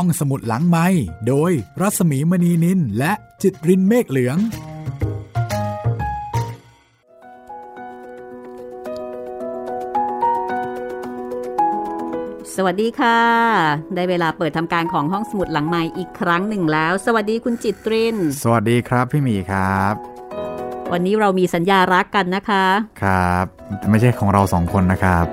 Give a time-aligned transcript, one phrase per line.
[0.00, 0.86] ห้องสมุดหลังไม้
[1.28, 4.36] โดยรัสมีมณีนินและจิตรินเมฆเหลือง
[12.54, 13.20] สวัสดีค่ะ
[13.94, 19.94] ได้เวลาเปิดทำการของห้องสมุดหลังไม้อีกครั้งหนึ่งแล้ว สวัสดีคุณจิตริน สวัสดีครับพี่หมีครับ
[20.92, 22.64] วันนี้เรามีสัญญารักกันนะคะ
[23.02, 23.46] ครับ
[23.78, 25.26] แต่ไม่ใช่ของเราสองคนนะครับ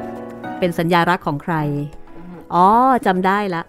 [0.59, 1.55] เป็นสัญญารักของใคร
[2.53, 2.67] อ๋อ
[3.05, 3.63] จำได้ละ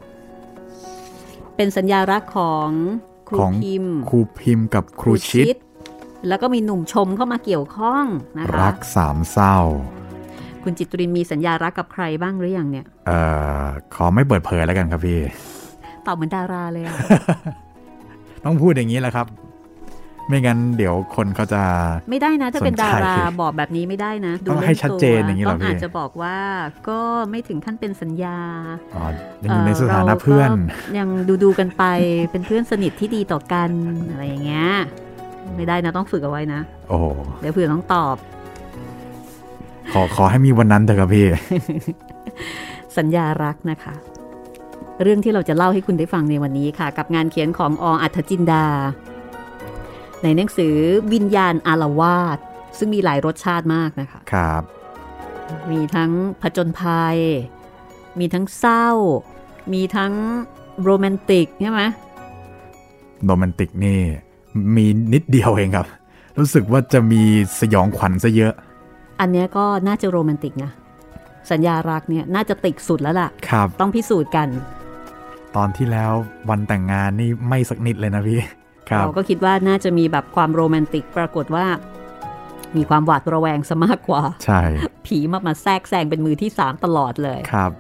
[1.57, 2.69] เป็นสัญญารักของ
[3.29, 5.57] ครูของพิมพ์ครูพิมพ์กับครูชิด
[6.29, 8.05] แล้วก็มีหนุ่มชมเข้ามาเกี่ยวข้อง
[8.39, 9.57] นะคะรักสามเศร้า
[10.63, 13.19] คุณจิตรินมีสัญญารักกับใครบ้างหรือยังเนี่ย เอ่
[13.63, 15.21] อ ขอไม่เปิดเผยแล้วกันครับพี่
[16.07, 16.95] ตอบเหมือนดาราเลยอะ
[18.45, 19.27] ต้องพูดอย่างนี้แหละครับ
[20.29, 21.63] ไม่งั้นเดี๋ยวคนเขาจะ
[22.11, 26.37] ไม่ได้นะถ้าเป็นสนใจดาราบอกแบบนี้ไม่ได้นะต้องล่ให้ตัวชัดเจนอย่างนี้เหรอต้องพี่อาจจะบอกว่า
[26.89, 27.01] ก็
[27.31, 28.39] ไม่ถึงขั้นเป็นสัญญา
[28.97, 29.05] อ๋อ
[29.43, 30.57] ยังอยู่ในสถานะเพื่อนรา
[30.89, 31.85] ก็ยังดูดูๆกันไป
[32.31, 33.71] เป็นเพื่อนสนิทที่ดีต่อกัน
[34.11, 34.69] อะไรอย่างเงี้ย
[35.57, 37.05] ไม่ได้นะต้องฝึกเอาไว้นะ โอ้โห
[37.41, 38.17] เดี๋ยวเผื่อต้องตอบ
[39.93, 41.27] ขอขอให้มีวันนั้นเถอะครับพี่
[42.99, 43.95] สัญญารักนะคะ
[45.03, 48.65] เรื่องที่เราจะเล่าให้คุณได้ฟังในวันนี้ค่ะ กับงานเขียนของออัธจินดา
[50.25, 50.77] ในหนังสือ
[51.13, 52.39] วิญญาณอารวาส
[52.79, 54.63] ซึ่งมีหลายรสชาติมากนะคะครับ
[55.71, 56.11] มีทั้ง
[56.43, 57.19] ผจญภัย
[58.19, 58.89] มีทั้งเศร้า
[59.73, 60.13] มีทั้ง
[60.83, 61.83] โรแมนติกใช่ไหม
[63.25, 63.99] โรแมนติกนี่
[64.77, 65.87] มีนิดเดียวเองครับ
[66.39, 67.23] รู้สึกว่าจะมี
[67.61, 68.55] สยองขวัญซะเยอะ
[69.21, 70.71] อันเนี้ยก็น่าจะโรแมนติกนะ
[71.51, 74.49] สัญญารักเนี่ยน่าจะติกสุดแล้วล่ะ ครับ ต้องพิสูจน์กัน
[75.57, 76.13] ตอนที่แล้ว
[76.51, 78.64] วันแต่งงานนี่ไม่สักนิดเลยนะพี่ครับ
[78.99, 81.67] เราก็คิดว่าน่าจะมีแบบความโรแมนติกปรากฏว่า
[82.77, 84.63] มีความหวาดระแวงซะมากกว่า ใช่
[85.07, 87.73] ผีมามาแทรกแซงเป็นมือที่สามตลอดเลยครับ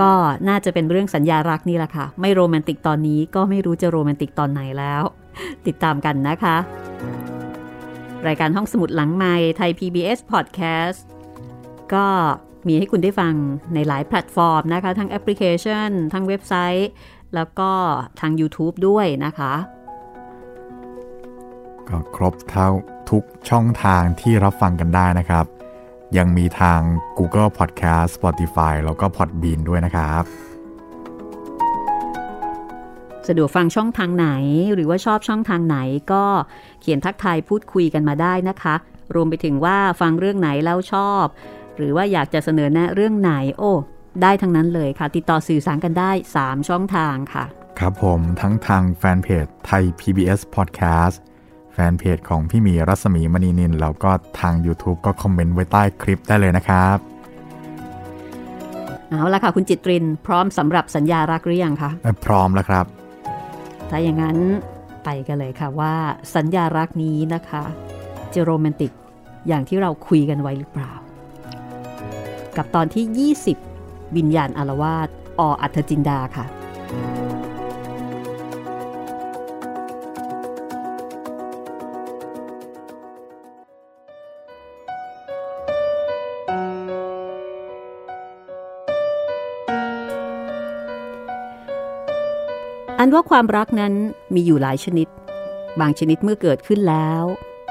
[0.00, 0.12] ก็
[0.48, 5.02] น่าจะเป็นเรื่องสัญญารักนี่แหละค่ะ ไม่โรแมนติกตอนนี้ก็ไม่รู้จะโรแมนติกตอนไหนแล้ว
[5.66, 6.56] ติดตามกันนะคะ
[8.26, 11.00] รายการห้องสมุดหลังไม้ไทย PBS Podcast
[11.94, 12.06] ก็
[12.66, 13.34] มีให้คุณได้ฟัง
[13.74, 16.88] ในหลายแพลตฟอร์มนะคะ ทั้งแอปพลิเคชัน ทั้งเว็บไซต์
[17.34, 17.70] แล้วก็
[18.20, 19.52] ทาง YouTube ด้วยนะคะ
[21.88, 22.68] ก็ครบเท่า
[23.10, 25.44] ทุกช่องทางที่รับฟังกันได้นะครับ
[26.16, 26.80] ยังมีทาง
[27.18, 30.22] Google Podcast Spotify แล้วก็ Podbean ด้วยนะครับ
[33.28, 34.28] สะดวกฟังช่องทางไหน
[34.74, 35.78] หรือว่าชอบช่องทางไหน
[36.12, 36.24] ก็
[36.80, 38.74] เขียนทักทายพูดคุยกันมาได้นะคะ
[39.14, 41.24] รวมไปถึงว่าฟังเรื่องไหนแล้วชอบ
[41.76, 43.72] หรือว่าอยากจะเสนอแนะเรื่องไหนโอ้
[44.22, 46.10] ได้ทั้งนั้นเลยค่ะ ติดต่อสื่อสารกันได้
[46.40, 47.44] 3 ช่องทางค่ะ
[47.78, 56.98] ครับผมทั้งทางแฟนเพจไทย PBS Podcast แฟนเพจของพี่หมีรัศมีมณีนินแล้วก็ทาง YouTube ก็คอมเมนต์ไว้ใต้คลิปได้เลยนะครับ
[59.08, 61.90] เอาละค่ะ คุณจิตริน พร้อมสำหรับสัญญารักหรือยังคะ
[62.26, 62.86] พร้อมแล้วครับ
[63.90, 64.38] ถ้าอย่างนั้น
[65.04, 65.94] ไปกันเลยค่ะว่า
[66.36, 67.62] สัญญารักนี้นะคะ
[68.34, 68.92] จะโรแมนติก
[69.48, 70.92] อย่างที่เราคุยกันไว้หรือเปล่า
[72.56, 73.32] กับตอนที่
[73.74, 75.08] 20 วิญญาณอารวาส
[75.40, 76.46] ออัธจินดาค่ะ
[93.00, 93.94] อันว่าความรักนั้น
[94.34, 95.08] มีอยู่หลายชนิด
[95.80, 97.22] บางชนิดเมื่อเกิดขึ้นแล้ว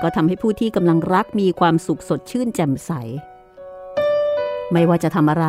[0.02, 2.92] ก็ทำให้ผู้ที่กำลังรักมีความสุขสดชื่นแจ่มใส
[4.72, 5.48] ไม่ว่าจะทำอะไร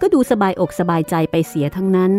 [0.00, 2.12] ก็ดูสบายอกสบายใจไปเสียทั้งนั้น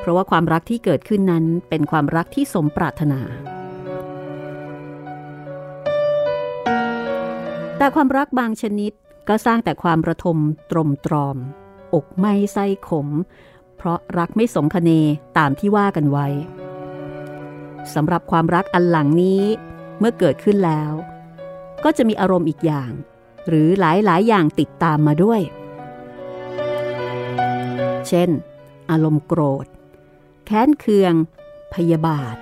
[0.00, 3.20] เพราะว่าความรักที่เกิดขึ้นนั้นเป็นความรักที่สมปรารถนา
[7.78, 8.92] แต่ความรักบางชนิด
[9.28, 10.38] ก็สร้างแต่ความระทม
[10.70, 11.36] ตรมตรอม
[11.94, 13.08] อกไม่ไส้ขม
[13.86, 14.90] ราะรักไม่สมคเน
[15.38, 16.26] ตามที่ว่ากันไว้
[17.94, 19.42] สำหรับความรักอันหลังนี้
[19.98, 20.92] เมื่อเกิดขึ้นแล้ว
[21.84, 22.90] ก็จะมีอารมณ์อีกอย่าง
[23.48, 25.40] หรือหลายๆ อย่างติดตามมาด้วย
[28.08, 28.30] เช่น
[28.90, 29.66] อารมณ์โกรธ
[30.46, 31.14] แค้นเคือง
[31.74, 32.36] พยาบาท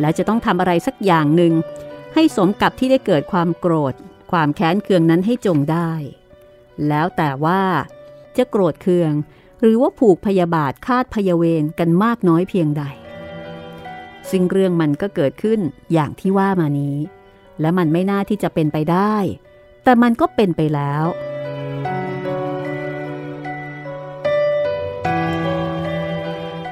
[0.00, 1.52] และจะต้องทำอะไรสักอย่างหนึ่ง
[2.14, 3.94] ให้สมกับที่ได้เกิดความโกรธ
[4.32, 5.92] ความแค้นเคืองนั้นให้จงได้
[6.88, 7.62] แล้วแต่ว่า
[8.36, 9.12] จะโกรธเคือง
[9.60, 12.84] หรือว่าผูกพยาบาทคาดพยาเวรกันมากน้อยเพียงใด
[14.30, 15.60] ซึ่งเรื่องมันก็เกิดขึ้น
[15.92, 16.96] อย่างที่ว่ามานี้
[17.60, 19.14] และมันไม่น่าที่จะเป็นไปได้
[19.84, 21.04] แต่มันก็เป็นไปแล้ว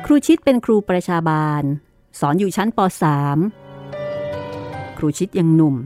[0.05, 1.63] ครูชิดเป็นครูประชาบาล
[2.21, 2.79] สอนอยู่ชั้นป
[3.83, 5.77] .3 ครูชิดยังหนุ่ม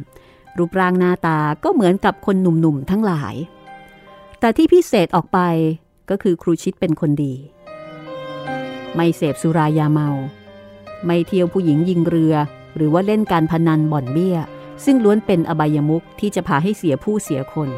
[0.58, 3.34] รูปร่างหน้าตาก็เหมือนกับคนหนุ่มๆทั้งหลาย
[4.40, 5.38] แต่ที่พิเศษออกไป
[6.10, 7.34] ก็คือครูชิดเป็นคนดี
[8.94, 10.08] ไม่เสพสุรายาเมา
[11.06, 12.34] ไม่เที่ยวผู้หญิงยิงเรือ
[12.76, 14.36] หรือว่าเล่นการพนันบ่อนเบี้ย
[14.84, 17.68] ซึ่งล้วนเป็นอบายมุขที่จะพาให้เสียผู้เสียคน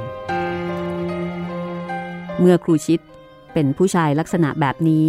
[2.38, 3.00] เมื่อครูชิด
[3.52, 5.08] เป็นผู้ชายลักษณะแบบนี้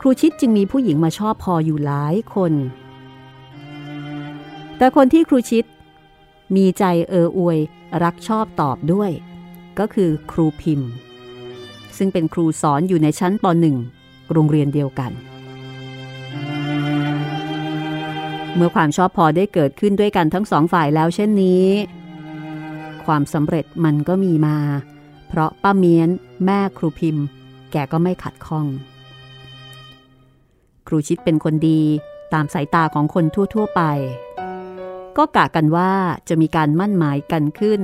[0.00, 2.52] ครูชิดจึงมีผู้หญิงมาชอบพออยู่หลายคน
[4.78, 5.64] แต่คนที่ครูชิด
[6.56, 7.58] มีใจเอออวย
[8.02, 9.10] รักชอบตอบด้วย
[9.78, 10.90] ก็คือครูพิมพ์
[11.98, 13.44] ซึ่งเป็นครูสอนอยู่ในชั้นป
[13.88, 15.12] .1 โรงเรียนเดียวกัน
[18.54, 21.66] เมื่อความชอบพอได้เกิดขึ้นด้วยกันทั้งสองฝ่ายแล้วเช่นนี้
[23.06, 24.58] ความสำเร็จมันก็มีมา
[25.28, 26.08] เพราะป้าเมียน
[26.44, 27.24] แม่ครูพิมพ์
[27.72, 28.66] แกก็ไม่ขัดข้อง
[30.86, 31.80] ครูชิดเป็นคนดี
[32.32, 33.24] ตามสายตาของคน
[33.54, 33.82] ทั่ว ๆ ไป
[35.16, 35.92] ก็กะกันว่า
[36.28, 37.80] จะมีการมั่นหมายกันขึ้น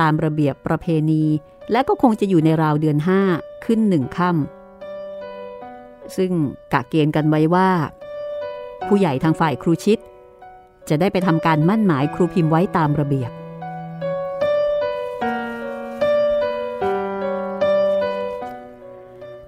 [0.00, 1.24] ตามระเบียบประเพณี
[1.72, 3.20] และก็คงจะอยู่ในราวเดือนห้า
[3.64, 6.32] ขึ้นหนึ่งค่ำซึ่ง
[6.72, 7.70] กะเกณฑ์กันไว้ว่า
[8.88, 9.98] ผู้ใหญ่ทางฝ่ายครูชิด
[10.88, 13.30] จะได้ไปทำการมั่นหมายครูพิมพ์ไว้ตามระเบียบ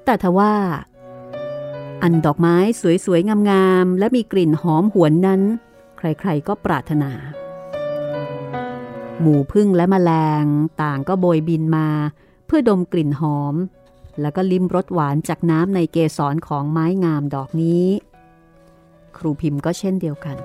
[0.04, 0.52] แต่ทว่า
[2.02, 2.56] อันดอกไม้
[3.04, 5.40] สวยๆ งามๆ และมีกลิ่นหอมหวนนั้น
[5.98, 7.12] ใครๆ ก็ปรารถนา
[9.20, 10.12] หมูพึ่งและมแมล
[10.42, 10.44] ง
[10.82, 11.88] ต่างก็โบยบินมา
[12.46, 13.54] เพื่อดมกลิ่นหอม
[14.20, 17.86] แล้วก็ลิ้มรสหวานจากน้ำในเกสรของไม้งามดอกนี้
[19.16, 20.36] ครูพิมพ์ก็เช่นเดียวกัน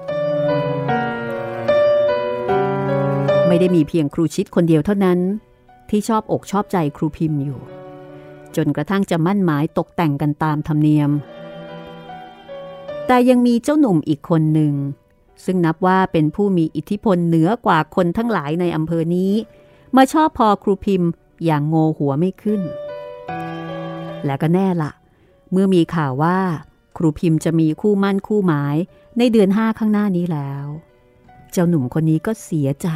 [3.48, 5.20] ไม่ได้มีเพียงครูชิดคนเดียวเท่านั้น
[5.90, 7.60] ที่ชอบอกชอบใจครูพิมพ์อยู่
[8.56, 11.12] จนกระทั่งจะมั่นหมายตกแต่งกันตามธรรมเนียม
[13.08, 14.74] แต่ยังมีเจ้าหนุ่มอีกคนหนึ่ง
[15.46, 19.34] ซึ่งนับว่าเป็นผู้มีอิทธิพลเหนือกว่าคนทั้งหลายในอำเภอนี้
[19.96, 21.10] มาชอบพอครูพิมพ์
[21.46, 22.62] อย่างโงหัวไม่ขึ้น
[24.26, 24.92] และก็แน่ละ
[25.52, 26.40] เมื่อมีข่าวว่า
[26.98, 28.76] ครูพิมพ์จะมีคู่มั่นคู่หมาย
[29.18, 30.66] ในเดือนห้าข้างหน้านี้แล้ว
[31.52, 32.88] เจ้าหนุ่มคนนี้ก็เสียใจ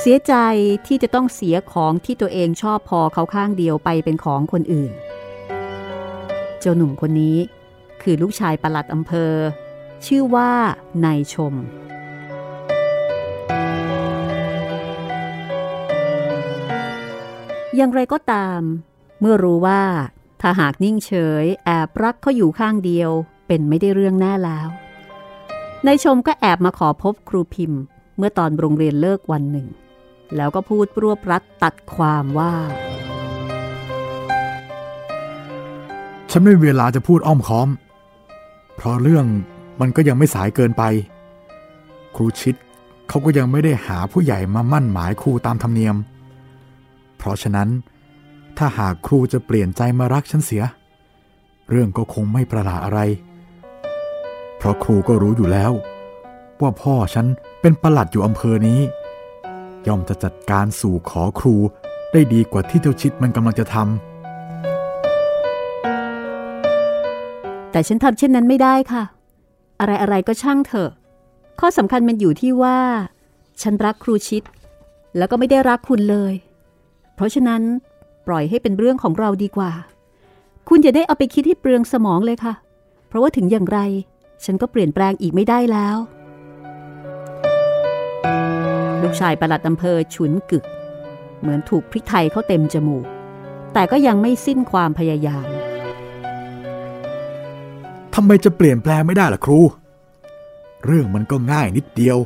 [0.00, 0.34] เสียใจ
[0.86, 4.92] ที่จะต้องเสียของที่ตัวเองชอบพอเขาข้างเดียวไปเป็นของคนอื่น
[6.60, 7.36] เจ้าหนุ่มคนนี้
[8.02, 9.32] คือลูกชายประหลัดอำเภอ
[10.06, 10.50] ชื่อว่า
[11.04, 11.54] นายชม
[17.76, 18.60] อย่างไรก็ตาม
[19.20, 19.82] เมื่อรู้ว่า
[20.40, 21.12] ถ้าหากนิ่งเฉ
[21.42, 23.10] ย แอบรักเขาอยู่ข้างเดียว
[23.46, 24.68] เป็นไม่ได้เรื่องแน่แล้ว
[25.86, 27.80] นายชมก็แอบมาขอพบครูพิมพ์
[28.16, 29.68] เมื่อตอนโรงเรียนเลิกวันหนึ่ง
[30.36, 32.52] แล้วก็พูดรวบรัดตัดความว่า
[36.30, 37.68] ฉันไม่มีเวลาจะพูดอ้อมค้อม
[38.76, 39.26] เพราะเรื่อง
[39.80, 40.82] มันก็ยังไม่สายเกินไป
[42.16, 42.54] ครูชิด
[43.08, 45.96] เขาก็ยังไม่ได้หาผู้ใหญ่มามั่นหมายครูตามธรรมเนียม
[47.16, 47.68] เพราะฉะนั้น
[48.58, 50.62] ถ้าหากครูจะเปลี่ยนใจมารักฉันเสีย
[51.70, 53.00] เรื่องก็คงไม่ประหลาดอะไร
[54.56, 55.72] เพราะครูก็รู้อยู่แล้ว
[56.60, 57.26] ว่าพ่อฉัน
[57.60, 58.80] เป็นประหลัดอยู่อำเภอนี้
[59.86, 61.54] ย่อมจะจัดการสู่ขอครู
[62.12, 63.84] ได้ดีกว่าที่เจ้าชิดมันกำลังจะทำ
[67.70, 69.02] แต่ฉันทำเช่นนั้นไม่ได้ค่ะ
[69.80, 70.90] อะไรอะไรก็ช่างเถอะ
[71.60, 72.78] ข้อสำคัญมันอยู่ที่ว่า
[73.62, 74.42] ฉันรักครูชิด
[75.16, 76.34] แล้วก็ไม่ได้รักคุณเลย
[77.14, 77.62] เพราะฉะนั้น
[78.26, 79.72] ปล่อยให้เป็นเรื่องของเราดีกว่า
[80.68, 82.54] คุณอย่าได้เอาไปคิดให้เปลืองสมองเลยค่ะ
[83.08, 83.78] เพราะว่าถึงอย่างไร
[84.44, 85.96] ฉันก็เปลี่ยนแปลงอีกไม่ได้แล้ว
[89.02, 90.64] ลูกชายประหลัดอำเภอฉุนกึก
[91.40, 93.06] เหมือนถูกพริกไทยเข้าเต็มจมูก
[93.72, 95.46] แต่ก็ยังไม่สิ้นความพยายาม
[98.18, 99.60] ทำไมจะเปลี่ยนแปลงไม่ได้ล่ะครู
[100.86, 102.18] เรื่องมันก็ง่ายนิดเดียว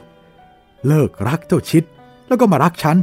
[0.86, 1.84] เลิกรักเจ้าชิด
[2.28, 2.96] แล้วก็มารักฉัน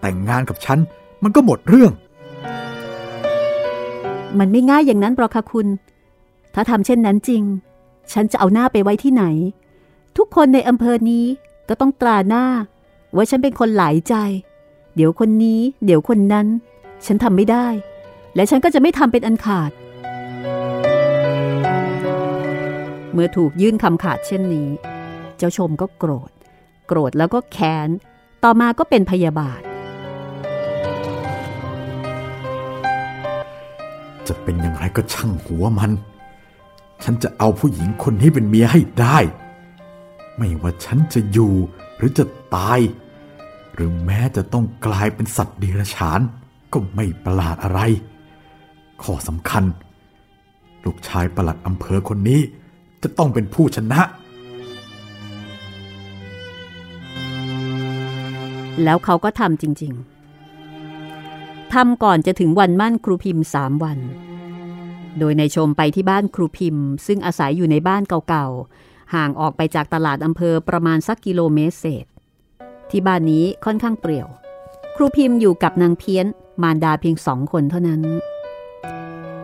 [0.00, 0.78] แต่งงานกับฉัน
[1.22, 1.92] มันก็หมดเรื่อง
[4.38, 5.66] มันไม่ง่ายอย่างนั้นหรอกค่ะคุณ
[6.54, 7.42] ถ้าทำเช่นนั้นจริง
[8.12, 9.24] ฉันจะเอาหน้าไปไว้ที่ไหน
[10.16, 11.24] ทุกคนในอำเภอนี้
[11.68, 12.44] ก็ต้องตราหน้า
[13.16, 14.14] ว่าฉันเป็นคนหลายใจ
[14.94, 16.46] เดี๋ยวคนนี้ เดี๋ยวคนนั้น
[17.06, 17.66] ฉันทำไม่ได้
[18.34, 19.70] และฉันก็จะไม่ทำเป็นอันขาด
[23.12, 24.68] เมื่อถูกยื่นคำขาดเช่นนี้
[25.36, 26.30] เจ้าชมก็โกรธ
[26.86, 27.88] โกรธแล้วก็แค้น
[28.44, 29.60] ต่อมาก็เป็นพยาบาท
[34.28, 35.92] จะเป็นอย่างไรก็ช่างหัวมัน
[37.04, 39.18] ฉันจะเอาผู้หญิงคนนี้เป็นเมียให้ได้
[40.36, 41.54] ไม่ว่าฉันจะอยู่
[41.96, 42.80] หรือจะตาย
[43.74, 46.20] หรือแม้จะต้องกลายเป็นสัตว์เดรัจฉาน
[46.72, 47.80] ก็ไม่ประหลาดอะไร
[49.02, 49.64] ข้อสำคัญ
[50.84, 52.40] ลูกชายประหลัดอำเภอคนนี้
[53.02, 54.00] จะต้องเป็นผู้ชนะ
[58.84, 59.92] แล้วเขาก็ทำจริง
[60.82, 63.98] ๆทำก่อนจะถึงวันมั่นครูพิมพ์สามวัน
[65.18, 72.06] โดยในชมไปที่บ้านครูพิมพ์ ซึ่งอาศัยอยู่ในบ้านเก่าๆ ห่างออกไปจากตลาดอำเภอประมาณสักกิโลเมตรเศษ
[72.90, 74.28] ที่บ้านนี้ค่อนข้างเปรี่ยว
[74.96, 76.26] ครูพิมพ์อยู่กับนางเพี้ยน
[76.62, 78.02] มารดาเพียงสองคนเท่านั้น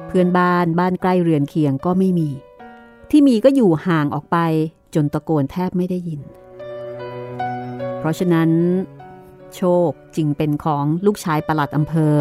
[0.06, 2.28] เพื่อนบ้านบ้านใกล้เรือนเคียงก็ไม่มี
[3.10, 4.36] ที่มีก็อยู่ห่างออกไป
[4.94, 6.20] จนตะโกนแทบไม่ได้ยิน
[7.98, 8.50] เพราะฉะนั้น
[9.56, 12.14] โชคจึงเป็นของลูกชายประหลัดอำเภอ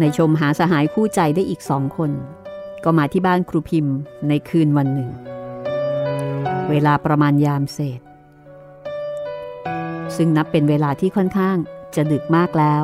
[0.00, 2.10] ในชมหาสหายคู่ใจได้อีกสองคน
[2.84, 3.96] ก็มาที่บ้านครูพิมพ์
[4.28, 5.10] ในคืนวันหนึ่ง
[6.70, 8.00] เวลาประมาณยามเศษ
[10.16, 11.56] ซึ่งนับเป็นเวลาที่ค่อนข้าง
[11.94, 12.82] จะดึกมากแล้ว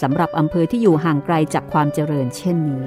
[0.00, 2.84] สำหรับอำเภอที่อยู่ห่างไกลจากความเจริญเช่นนี้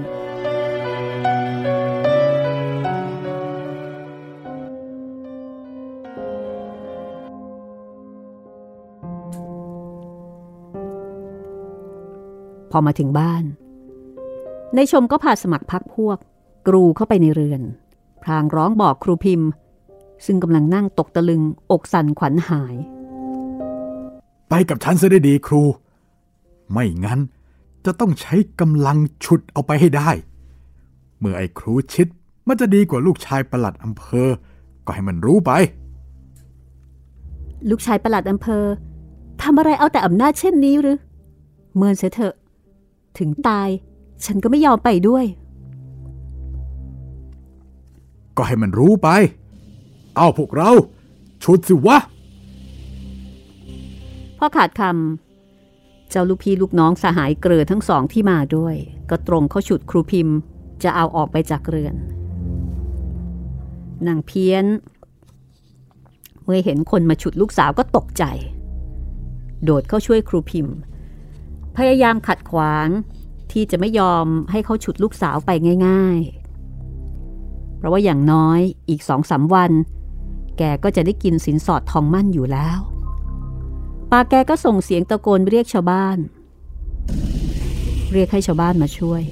[12.74, 13.44] พอมาถึงบ้าน
[14.75, 16.18] ในชมก็พาสมัครพักพวก
[16.68, 17.62] กรูเข้าไปในเรือน
[18.24, 19.50] พรางร้องบอกครูพิมพ์
[20.25, 22.75] ซึ่งกำลังนั่งตกตะลึงอกสั่นขวัญหาย
[24.50, 25.63] ไปกับฉันซะได้ดีครู
[26.72, 27.20] ไม่งั้น
[27.86, 30.10] จะต้องใช้กำลังฉุดเอาไปให้ได้
[31.20, 32.08] เมื่อไอ้ครูชิด
[32.48, 34.30] มันจะดีกว่าลูกชายประหลัดอำเภอ
[34.86, 35.51] ก็ให้มันรู้ไป
[37.70, 38.65] ลูกชายประหลัดอำเภอ
[39.42, 40.98] ทำอะไรเอาแต่อำนาจเช่นนี้หรือ
[41.75, 42.36] เมินเสียเถอะ
[43.20, 43.70] ถึงตาย
[44.25, 45.25] ฉันก็ไม่ยอมไปด้วย
[48.38, 49.10] ก็ให้มันรู้ไป
[50.17, 50.72] เอาพวกเรา
[51.43, 51.98] ฉุดสิวะ
[54.38, 58.75] พอขาดคำเจ้าลูกพี่ลูกน้องสหายเกลือทั้งสองที่มาด้วย
[59.10, 60.38] ก็ตรงเข้าฉุดครูพิมพ์
[60.84, 61.96] จะเอาออกไปจากเรือน
[64.08, 64.65] นางเพี้ยน
[66.43, 68.24] เมื่อเห็นคนมาฉุดลูกสาวก็ตกใจ
[69.63, 70.75] โดดเข้าช่วยครูพิมพ์
[71.77, 72.88] พยายามขัดขวาง
[73.51, 75.50] ที่จะไม่ยอมให้เขาฉุดลูกสาวไป
[75.88, 76.18] ง่าย
[77.00, 79.72] ๆ เพราะว่าอย่างน้อยอีกสองสาวัน
[80.58, 82.80] แกก็จะได้กินสินสอดทองมั่นอยู่แล้ว
[84.12, 86.18] ปาแกก็ส่งเสียงตะโกนเรียกชาวบ้าน
[88.12, 89.24] เรียกให้ชาวบ้านมาช่วย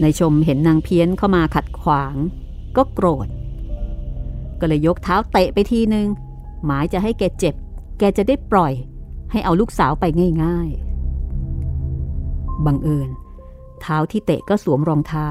[0.00, 2.14] ในชมเห็นนางเพี้ยนเข้ามาขัดขวาง
[2.76, 3.28] ก็โกรธ
[4.60, 6.06] ก็เลยยกเท้าเตะไปทีนึง
[6.64, 7.54] หมายจะให้แกเจ็บ
[7.98, 8.72] แกจะได้ปล่อย
[9.30, 10.04] ให้เอาลูกสาวไป
[10.44, 13.10] ง่ายๆ บังเอิญ
[13.80, 15.28] เท้าที่เตะก็สวมรองเท้า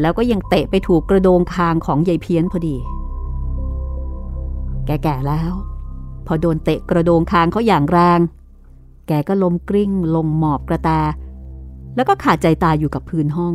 [0.00, 2.76] แล้วก็ยังเตะไปถูกกระโดงคางของยายเพี้ยนพอดี
[4.86, 5.52] แกแก่แล้ว
[6.26, 8.20] พอโดนเตะกระโดงคางเขาอย่างแรง
[9.08, 10.90] แกก็ลมกลิ้ง ลงหมอบกระแต
[11.96, 13.54] แล้วก็ขาดใจตายอยู่กับพื้นห้อง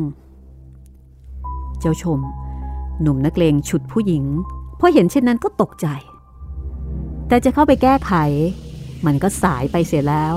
[1.79, 2.19] เจ้าชม
[3.01, 4.23] หนุ่มนักเลงฉุดผู้หญิง
[4.79, 5.87] พอเห็นเช่นนั้นก็ตกใจ
[7.27, 8.13] แต่จะเข้าไปแก้ไข
[9.07, 10.35] มันก็สายไปเสียแล้ว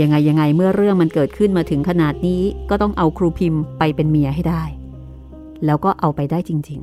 [0.00, 4.62] ยังไงยังไงเมื่อเรื่องมันเกิดขึ้นมาถึงขนาดนี้ก็ต้องเอาครูพิมพ์ไปเป็นเมียให้ได้
[5.64, 6.80] แล้วก็เอาไปได้จริง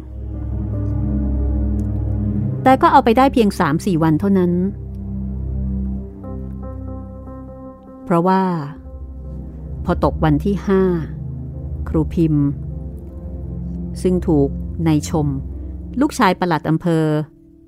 [1.96, 4.52] ๆ แต่ก็เอาไปได้เพียง 3-4 วันเท่านั้น
[8.04, 8.42] เพราะว่า
[9.86, 10.82] พอตกวันที่ห้า
[11.90, 12.46] ครูพิมพ์
[14.02, 14.50] ซึ่งถูก
[14.88, 15.28] นายชม
[16.02, 17.06] ลูกชายประหลัดอำเภอ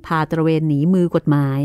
[0.06, 1.62] พาตระเวนหนีมือกฎหมาย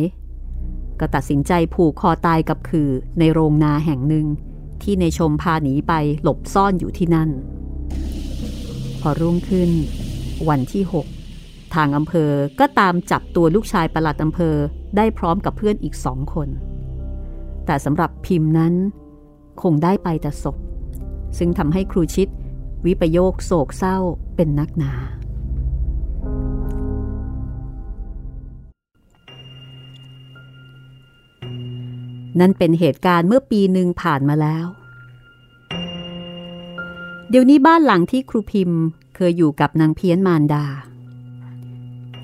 [1.03, 4.27] ก็ตัดสินใจผูกคอตายกับขื่อในโรงนาแห่งหนึ่ง
[4.83, 5.93] ที่ในชมพาหนีไป
[6.23, 7.31] หลบซ่อนอยู่ที่นั่น
[9.01, 9.71] พอรุ่งขึ้น
[10.49, 10.85] วันที่
[11.29, 14.57] 6ทางอำเภอก็ตามจับตัวลูกชายประหลัดอำเภอ
[14.97, 16.49] ได้พร้อมกับเพื่อนอีกสองคน
[17.67, 18.75] แต่สำหรับพิมพ์นั้น
[19.63, 20.57] คงได้ไปแต่ศพ
[21.39, 22.29] ซึ่งทำให้ครูชิด
[22.87, 23.99] วิปโยคโศกเศร้า
[24.37, 24.93] เป็นนักหนา
[32.41, 34.67] นั่นเป็นเหตุการณ์เมื่อปีหนึ่งผ่านมาแล้ว
[37.31, 38.81] เดี๋ยวนี้บ้านหลังที่ครูพิมพ์
[39.17, 40.65] เคยอยู่กับนางเพี้ยนมารดา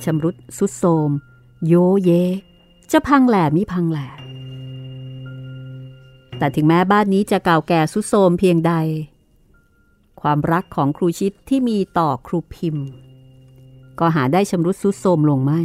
[0.04, 1.10] ชำรุดสุดโทม
[1.66, 2.10] โยเย
[2.92, 4.08] จะพังแหล่มิพังแหล่
[6.38, 8.72] แต่ถึงแม้บ้านนี้จะเก่าแก่สุดโทมเพียงใด
[10.20, 12.86] ความรักของครูชิดที่มีต่อครูพิมพ์
[13.98, 15.62] ก็หาได้ชำรุดสุดโทมลงไม่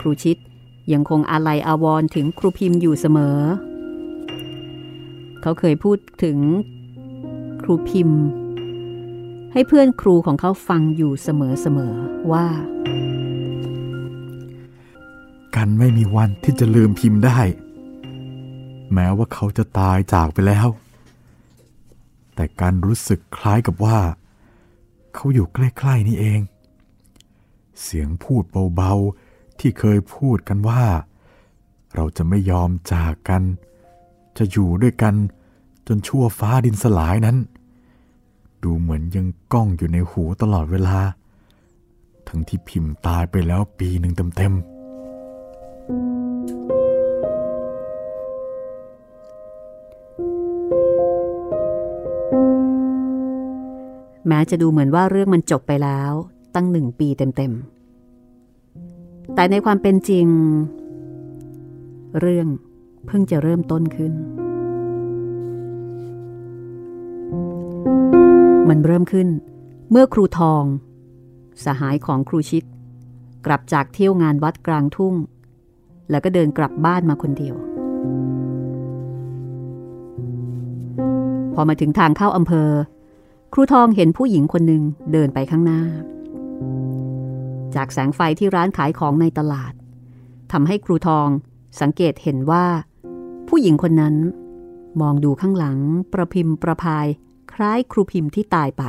[0.00, 0.36] ครูชิด
[0.92, 3.38] ยังคงอาลัยอาวรถึงครูพิมพ์อยู่เสมอ
[5.42, 6.38] เขาเคยพูดถึง
[7.62, 8.20] ครูพิมพ์
[9.52, 11.28] ให้เพื่อนครูของเขาฟังอยู่เส
[11.76, 12.46] มอๆว่า
[15.54, 17.40] กันไม่มีวันที่จะลืมพิมพ์ได้
[18.92, 20.68] แม้ว่าเขาจะตายจากไปแล้ว
[22.34, 23.98] แต่การรู้สึกคล้ายกับว่า
[25.14, 26.40] เขาอยู่ใกล้ ๆ นี่เอง
[27.82, 28.44] เสียงพูด
[28.76, 29.23] เบา ๆ
[29.60, 30.84] ที่เคยพูดกันว่า
[31.94, 33.42] เราจะไม่ยอมจากกัน
[34.38, 35.14] จะอยู่ด้วยกัน
[35.86, 37.36] จนชั่วฟ้าดินสลายนั้น
[38.62, 40.98] ดูเหมือนยังก้องอยู่ในหูตลอดเวลา
[42.28, 44.64] ทั้งที่พิมพ์ตายไปแล้วปีหนึ่งเต็มๆ
[54.28, 56.12] แม้จะดูเหมือนว่าเรื่องมันจบไปแล้ว
[56.54, 57.73] ตั้งหนึ่งปีเต็มๆ
[59.34, 60.26] แต่ในความเป็นจริง
[62.20, 62.46] เรื่อง
[63.06, 64.12] เพิ่งจะเริ่มต้นขึ้น
[68.68, 69.28] มันเริ่มขึ้น
[69.90, 70.64] เมื่อครูทอง
[71.64, 72.64] สหายของครูชิด
[73.46, 75.14] กลับจากเที่ยวงานวัดกลางทุ่ง
[76.10, 77.54] แล้วก็เดินกลับบ้านมาคนเดียว
[81.54, 82.70] พอมาถึงทางเข้าอำเภอ
[83.52, 85.82] ครูทองเห็นผู้หญิงคนหนึ่งเดินไปข้างหน้า
[87.76, 89.72] จากแสงไฟที่ร้านขายของในตลาด
[90.52, 91.28] ทำให้ครูทอง
[91.80, 92.66] สังเกตเห็นว่า
[93.48, 94.16] ผู้หญิงคนนั้น
[95.00, 95.78] มองดูข้างหลัง
[96.12, 97.06] ประพิมพ์ประพาย
[97.52, 98.82] คล้ายครูพิมพ์ที่ตายไป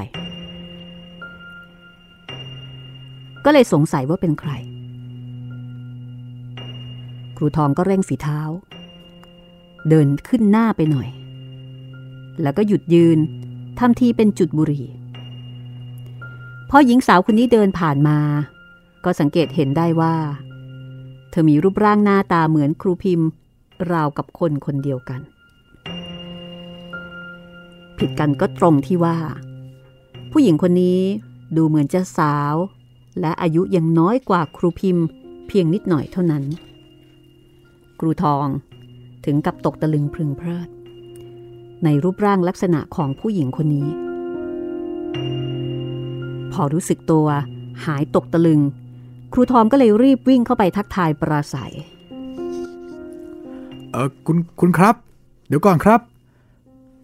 [3.45, 4.51] ก็เลยสงสัยว่าเป็นใคร
[7.37, 8.39] ครูทองก็เร่งฝีเท้า
[9.89, 11.09] เดินขึ้นหน้าไปหน่อย
[12.41, 13.19] แล้วก็หยุดยืน
[13.79, 14.87] ทำทีเป็นจุดบุหรี่
[16.69, 18.17] พอหญิงสาวคนนี้เดินผ่านมา
[19.05, 20.15] ก็สังเกตเห็นได้ว่า
[21.29, 23.27] เธอมีรูปร่างหน้าตาเหมือนครูพิมพ์
[23.91, 25.21] ราวกับคนคนเดียวกัน
[27.97, 29.17] ผิดกันก็ตรงที่ว่า
[30.31, 31.01] ผู้หญิงคนนี้
[31.57, 32.55] ดูเหมือนจะสาว
[33.19, 35.05] และอายุยังน้อยกว่าครูพิมพ์
[35.47, 36.43] เพียงนิดหน่อยเท่านั้น
[37.99, 38.47] ครูทอง
[39.25, 40.69] ถึงกับตกตะลึงพึงเพลิด
[41.83, 43.87] ในรูปร่างลักษณะของผู้หญิงคนนี้
[46.51, 47.27] พอรู้สึกตัว
[47.85, 48.61] หายตกตะลึง
[49.37, 51.73] ครูทอมก็เลยรีบวิ่งเข้าไปทักทายปราศัย
[53.91, 54.95] เออคุณคุณครับ
[55.47, 55.99] เดี๋ยวก่อนครับ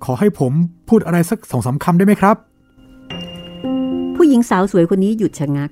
[0.05, 0.53] ขอให้ผม
[0.89, 2.35] พูดอะไรสักสองสาคำได้ไหมครับ
[4.15, 5.71] ผู้หญิงสาวสวยคนนี้หยุดชะงัก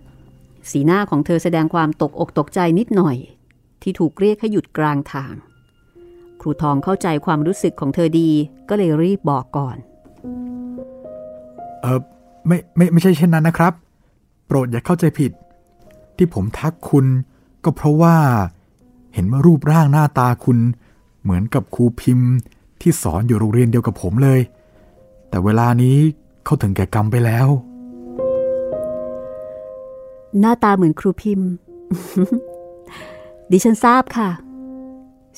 [0.72, 3.18] สีหน้าของเธอแสดงความตกอกตกใจนิดหน่อย
[3.82, 5.34] ที่ถูกเรียกให้หยุดกลางทาง
[6.42, 8.30] ครูทองเข้าใจความรู้สึกของเธอดี
[8.70, 9.78] ก็เลยรีบบอกก่อน
[11.82, 12.00] เออ
[12.48, 13.74] ไม่ไม่ไม่ใช่เช่นนั้นนะครับ
[14.48, 15.34] โปรดอย่าเข้าใจผิด
[16.20, 17.06] ที่ผมทักคุณ
[17.64, 18.16] ก็เพราะว่า
[19.14, 20.58] เห็นว่ารูปร่างหน้าตาคุณ
[21.24, 22.30] เหมือนกับครูพิมพ์
[22.82, 24.40] ที่สอนอยู่โรงเรียนเดียวกับผมเลย
[25.30, 25.98] แต่เวลานี้
[26.46, 27.48] เขาถึงแก่กรรมไปแล้ว
[30.40, 31.50] หน้าตาเหมือนครูพิมพ์
[33.52, 34.30] ดิฉันทราบค่ะ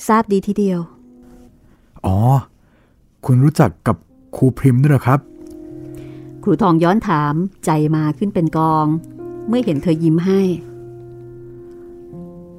[0.08, 0.80] ทราบดีทีเดียว
[2.06, 2.16] อ๋อ
[3.24, 3.96] คุณรู้จักกับ
[4.36, 5.20] ครูพิมพ์ด้วยเหรอครับ
[6.42, 8.86] ครูทองย้อนถามใจมาขึ้นเป็นกอง
[9.48, 10.40] เมื่อเห็นเธอยิ้มให้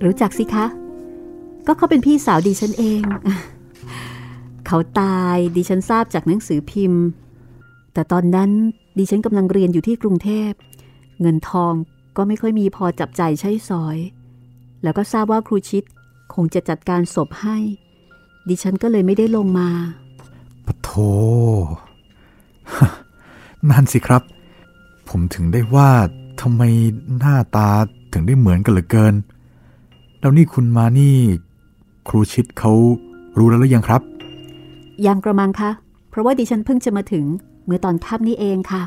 [0.06, 0.66] รู้จักสิคะ
[1.68, 3.02] ก็เขาเป็นพี่สาวดิฉันเอง
[4.68, 7.04] เขาตายดิฉันทราบจากหนังสือพิมพ์
[7.94, 8.52] แต่ตอนนั้น
[8.98, 10.52] ดิฉันกำลังเรียนอยู่ที่กรุงเทพ
[11.22, 11.74] เงินทอง
[12.18, 13.98] ก็ไม่ค่อยมีพอจับใจใช้สอย
[14.84, 15.84] แล้วก็ทราบว่าครูชิด
[16.34, 17.58] คงจะจัดการศพให้
[18.50, 19.70] ดิฉันก็เลยไม่ได้ลงมา
[20.66, 20.90] ปะโท
[23.70, 24.22] นั่นสิครับ
[25.10, 25.90] ผมถึงได้ว่า
[26.42, 26.62] ทำไม
[27.20, 27.70] หน้าตา
[28.14, 29.14] ถึงได้เหมือนกันเหลือเกิน
[30.24, 31.16] แล้วนี่คุณมานี่
[32.08, 32.72] ครูชิดเขา
[33.38, 34.02] รู้แล้วหรือยังครับ
[35.06, 35.72] ยังกระมังคะ
[36.10, 37.26] เพราะว่าดิฉันเพิ่งจะมาถึง
[37.66, 38.84] เมื่อตอนค่ำนี้เองค่ะ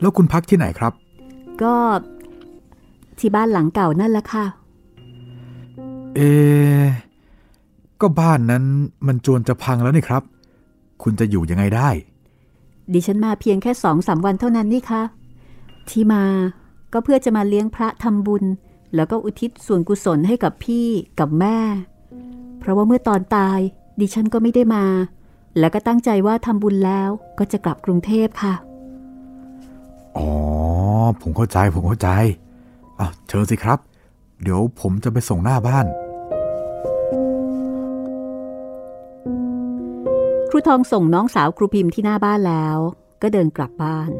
[0.00, 0.92] แล้วคุณพักที่ไหนครับ
[1.62, 1.74] ก็
[3.18, 4.44] ที่บ้านหลังเก่านั่นแหละค่ะ
[6.16, 6.84] เอะ
[8.00, 8.64] ก็บ้านนั้น
[9.06, 10.22] มันจวนจะพังแล้วนี่ครับ
[11.02, 11.88] คุณจะอยู่ยังไงได้
[12.92, 15.02] ดิฉันมาเพียงแค่สองสามวันเท่านั้นนี่คะ
[15.88, 16.22] ที่มา
[16.92, 18.44] ก็เพื่อจะมาเลี้ยงพระทำบุญ
[18.94, 20.86] แล้วก็อุทิศส่วนกุศลให้กับพี่
[21.20, 21.58] กับแม่
[22.58, 23.58] เพราะว่าเมื่อตอนตาย
[24.00, 24.84] ดิฉันก็ไม่ได้มา
[25.58, 28.54] แล้วก็ตั้งใจว่าทำบุญแล้วก็จะกลับกรุงเทพค่ะ
[30.16, 30.28] อ๋อ
[31.20, 32.08] ผมเข้าใจผมเข้าใจ
[32.98, 33.78] อะเชิญสิครับ
[34.42, 35.86] เดี๋ยวผมจะไปส่งหน้าบ้าน
[40.50, 42.78] ครูทองส่งน้องสาวครูพิมพ์ที่หน้าบ้านแล้ว
[43.22, 44.10] ก็เดินกลับบ้าน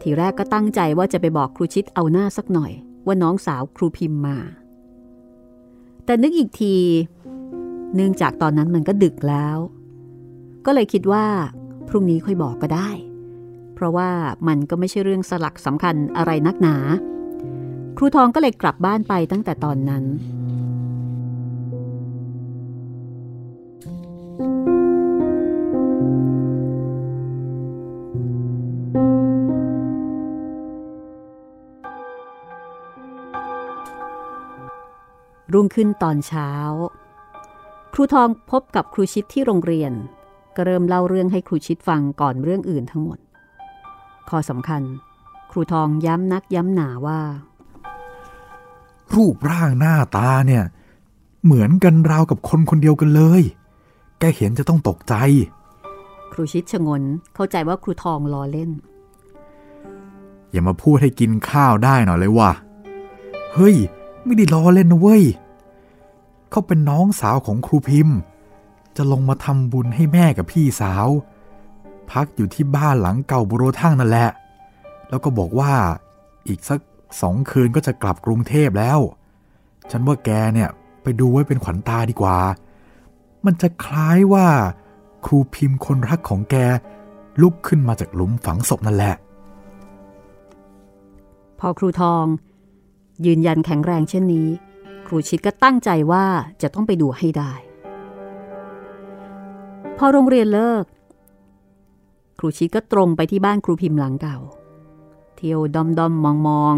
[0.00, 2.72] ทีแรกก็ตั้งใจว่าจะไปบอกครูชิดเอาหน้าสักหน่อย
[3.06, 4.38] ว่าน้องสาวครูพิมพ์มา
[6.04, 6.76] แต่นึกอีกที
[7.94, 9.56] เนื่องจากตอนนั้นมันก็ดึกแล้ว
[10.66, 11.24] ก็เลยคิดว่า
[11.88, 12.90] พรุ่งนี้ค่อยบอกก็ได้
[13.74, 14.10] เพราะว่า
[14.48, 16.76] มันก็ไม่ใช่เรื่องสลักสำคัญอะไรนักหนา
[17.96, 20.04] ครูทองก็เลยกลับบ้านไปตั้งแต่ตอนนั้น
[35.56, 36.50] รุ่งขึ้นตอนเช้า
[37.92, 39.92] ครูทองพบกับครูชิดที่โรงเรียน
[40.56, 43.18] ก็เริ่มเล่าเรื่องให้ครูชิดฟังก่อนเรื่องอื่นทั้งหมด
[44.28, 44.82] ข้อสำคัญ
[45.50, 47.20] ครูทองย้ำนักย้ำหนาว่า
[49.14, 50.64] รูปร่างหน้าตาเนี่ย
[51.44, 53.42] เหมือนกันราวกับคนคนเดียวกันเลย
[54.18, 55.14] แกเห็นจะต้องตกใจ
[56.32, 57.02] ครูชิดชงน
[57.34, 58.70] เข้าใจว่าครูทองล้อเล่น
[60.50, 62.50] อย่ามาพูดให้กินข้าวได้หน่อยเลยว่ะ
[63.54, 63.76] เฮ้ย
[64.24, 65.24] ไม่ได้ล้อเล่นนะเว้ย
[66.50, 68.16] เขาเป็นน้องสาวของครูพิมพ์
[68.96, 71.08] จะลงมาทำบุญให้แม่กับพี่สาว
[72.10, 74.30] พักอยู่ที่บ้านหลังเก่าบุโรทั่งนั่นแหละ
[75.08, 75.72] แล้วก็บอกว่า
[76.48, 76.80] อีกสัก
[77.20, 78.98] สองคืนก็จะกลับกรุงเทพแล้ว
[79.90, 80.68] ฉันว่าแกเนี่ย
[81.02, 82.38] ไปดูไว้เป็นขวัญตาดีกว่า
[83.44, 84.46] มันจะคล้ายว่า
[85.24, 86.56] ครูพิมพ์คนรักของแก
[87.42, 89.14] ลุกขึ้นมาจากหลุมฝังศพนั่นแหละ
[91.58, 92.24] พอครูทอง
[93.26, 94.48] ยืนยันแข็งแรงเช่นนี้
[95.06, 96.24] ครูชิดก็ตั้งใจว่า
[96.62, 97.52] จะต้องไปดูให้ได้
[99.98, 100.84] พอโรงเรียนเลิก
[102.38, 104.38] ครูชิดก็ตรงไปที่บ้านครูพิมพ์หลังเก่า
[105.36, 106.74] เที่ยวดอมดอมมองมอง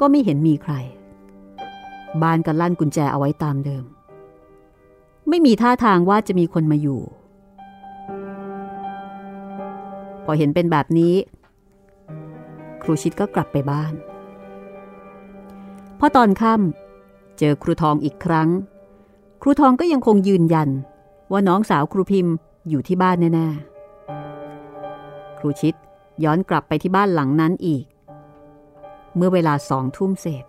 [0.00, 0.74] ก็ไม่เห็นมีใคร
[2.22, 3.84] บ้านก็ลั่นกุญแจเอาไว้ตามเดิม
[5.28, 7.00] ไม่มีท่าทางว่าจะมีคนมาอยู่
[10.24, 11.14] พอเห็นเป็นแบบนี้
[12.82, 13.92] ครูชิดก็กลับไปบ้าน
[15.98, 16.79] พอตอนค่ำ
[17.42, 18.48] เจอครูทองอีกครั้ง
[19.42, 20.68] ครูทองก็ยังคงยืนยัน
[21.32, 22.34] ว่าน้องสาวครูพิมพ์
[22.68, 25.74] อยู่ที่บ้านแน่ๆ ครูชิด
[26.24, 27.84] ย้อนกลับไปที่บ้านหลังนั้นอีก
[29.16, 30.44] เมื่อเวลาสองทุ่มเศษ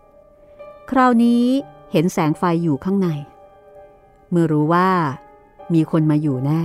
[0.90, 1.44] คราวนี้
[1.92, 3.10] เห็นแสงไฟอยู่ข้างใน
[4.32, 4.90] เมื่อรู้ว่า
[5.74, 6.64] มีคนมาอยู่แน่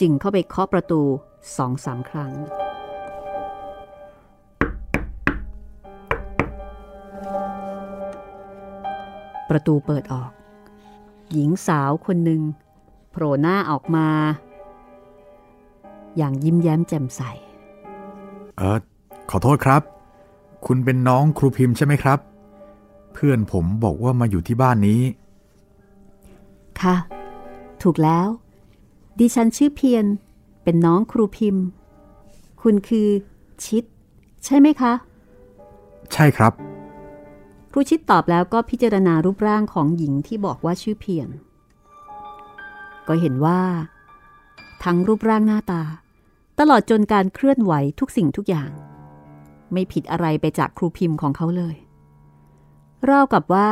[0.00, 1.02] จึงเข้าไปเคาะประตู
[1.56, 2.32] สองสามครั้ง
[9.48, 10.30] ประตูเปิดออก
[11.32, 12.42] หญิงสาวคนหนึ่ง
[13.10, 14.08] โผล่หน้าออกมา
[16.16, 17.22] อย่างยิ้มแย้มแจ่มใส
[18.56, 18.78] เออ
[19.30, 19.82] ขอโทษครับ
[20.66, 22.18] คุณเป็นน้องครูพิมพ์ใช่ไหมครับ
[23.12, 25.00] เพื่อนผมบอกว่ามาอยู่ที่บ้านนี้
[26.80, 26.96] ค่ะ
[27.82, 28.28] ถูกแล้ว
[29.18, 30.04] ดิฉันชื่อเพียร
[30.62, 31.64] เป็นน้องครูพิมพ์
[32.62, 33.08] คุณคือ
[33.64, 33.84] ชิด
[34.44, 34.92] ใช่ไหมคะ
[36.12, 36.52] ใช่ครับ
[37.78, 41.28] ครูชิดตอบแล้วก็พิจารณารูปร่างของหญิงที่บอกว่าชื่อเพียร
[43.08, 43.60] ก็เห็นว่า
[44.84, 45.82] ทั้งรูปร่างหน้าตา
[46.58, 48.70] ตลอดจนการเคลื่อนไหวทุกสิ่งทุกอย่าง
[49.72, 51.76] ไม่ผิดอะไรไปจากครูพิมพ์ของเขาเลย
[53.10, 53.70] ราวกับว่า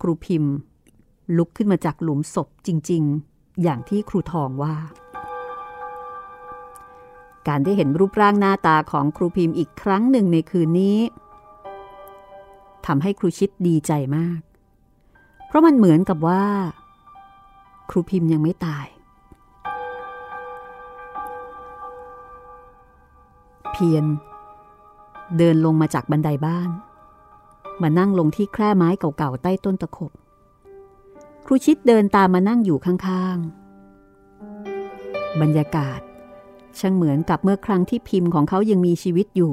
[0.00, 0.52] ครูพิมพ์
[1.36, 3.02] ลุกขึ้นมาจากหลุมศพจริง
[3.32, 4.74] ๆ อย่างที่ครูทองว่า
[7.48, 10.98] การได้เห็นรูปร่างหน้าตาของครูพิมพ์อีกครั้งหนึ่งในคืนนี้
[12.86, 14.40] ทำให้ครูชิดดีใจมาก
[15.46, 16.44] เพราะมันเหมือนกับว่า
[17.90, 18.86] ครูพิมพ์ยังไม่ตาย
[23.72, 24.04] เพียร
[25.38, 26.70] เดินลงมาจากบันไดบ้าน
[27.82, 30.12] มานั่งลงที่แคร่ไม้เก่าๆใต้ต้นตะขบ
[31.46, 36.00] ครูชิดเดินตามมานั่งอยู่ข้างๆ บรรยากาศ
[36.78, 39.52] ช่างเหมือนกับเมื่อครั้งที่พิมพ์ของเขายังมีชีวิตอยู่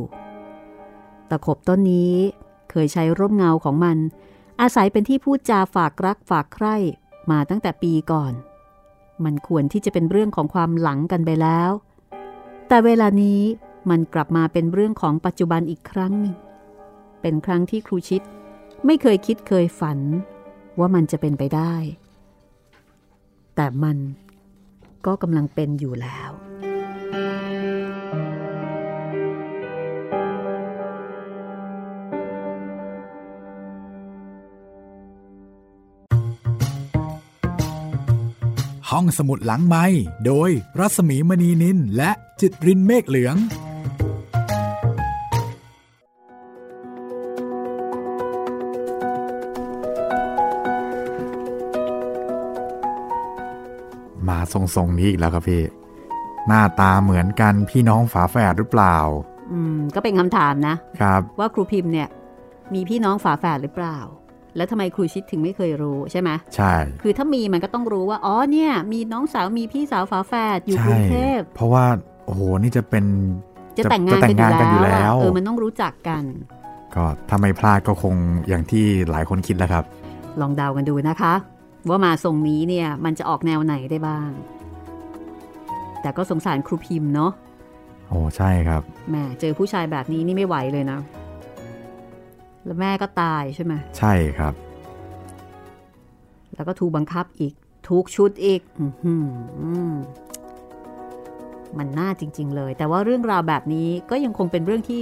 [1.29, 2.15] ตะขบต้นนี้
[2.85, 3.97] ยใช้ร่มเงาของมัน
[4.61, 6.75] อาศัยเป็นที่พูดจาฝากรักฝากใคร่
[7.31, 8.33] มาตั้งแต่ปีก่อน
[9.23, 11.71] มันควรที่จะเป็นเรื่องของความหลังกันไปแล้ว
[12.67, 13.41] แต่เวลานี้
[13.89, 16.35] มันกลับมาเป็นเรื่องของปัจจุบันอีกครั้งหนึ่ง
[17.21, 18.21] เป็นครั้งที่ครูชิด
[18.85, 19.99] ไม่เคยคิดเคยฝัน
[20.79, 21.75] ว่ามันจะเป็นไปได้
[23.55, 23.97] แต่มัน
[25.05, 26.31] ก็กำลังเป็นอยู่แล้ว
[38.91, 39.85] ห้องสมุดหลังไม้
[40.25, 43.35] โดยรัสมีมณีนินและจิตรินเมฆเหลือง
[54.27, 55.63] มาทรงๆนี้อีกแล้วครับพี่
[56.47, 58.97] หน้าตาเหมือนกันพี่น้องฝาแฝดหรือเปล่า
[59.51, 62.07] อืม ก็เป็นคำถามนะครับ ว่าครูพิมพ์เนี่ย
[62.73, 63.97] มีพี่น้องฝาแฝดหรือเปล่า
[64.55, 71.85] แล้วทำไมครูชิดถึงไม่เคยรู้ใช่ไหมใช่ คือถ้ามีมันก็ต้องรู้ว่าอ๋อเนี่ย มีน้องสาวมีพี่สาวฝาแฝดอยู่กรุงเทพเพราะว่า
[72.25, 73.05] โอ้โหนี่จะเป็น
[73.77, 76.23] จะแต่งงานจะแต่งงานกันอยู่แล้วเออมันต้องรู้จักกัน
[76.95, 78.15] ก็ถ้าไม่พลาดก็คง
[78.47, 79.83] อย่างที่หลายคนคิดแล้วครับ
[80.41, 81.33] ลองเดากันดูนะคะ
[81.89, 84.29] ว่ามาทรงนี้เนี่ยมันจะออกแนวไหนได้บ้าง
[86.01, 87.31] แต่ก็สงสารครูพิมพ์เนาะ
[88.09, 90.99] โอ้ใช่ครับแหม่เจอผู้ชายแบบนี้นี่ไม่ไหวเลยนะ
[92.67, 94.53] แล้วแม่ก็ตายใช่ไหมใช่ครับ
[96.55, 97.53] แล้วก็ถูกบังคับอีก
[97.87, 99.15] ถูกชุดอีกอื้อหื
[99.91, 99.93] อ
[101.77, 105.01] มันน่าจริง ๆ เลย แต่ว่าเรื่องราวแบบนี้ก็ยังคงเป็นเรื่องที่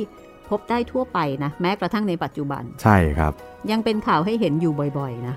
[0.50, 3.34] พบได้ทั่วไปนะ แม้กระทั่งในปัจจุบัน ใช่ครับ
[3.72, 5.36] ยังเป็นข่าวให้เห็นอยู่บ่อย ๆ นะ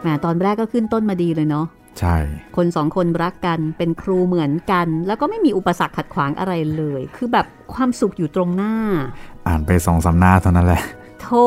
[0.00, 1.66] แหมตอนแรกก็ขึ้นต้นมาดีเลยเนาะ
[2.00, 2.16] ใช่
[2.56, 8.74] คนสองคนรักกันเป็นครูเหมือนกัน แล้วก็ไม่มีอุปสรรคขัดขวางอะไรเลย คือแบบความสุขอยู่ตรงหน้า
[9.48, 10.82] อ่านไปสองสำหน้าเท่านั้นแหละ
[11.22, 11.46] โธ่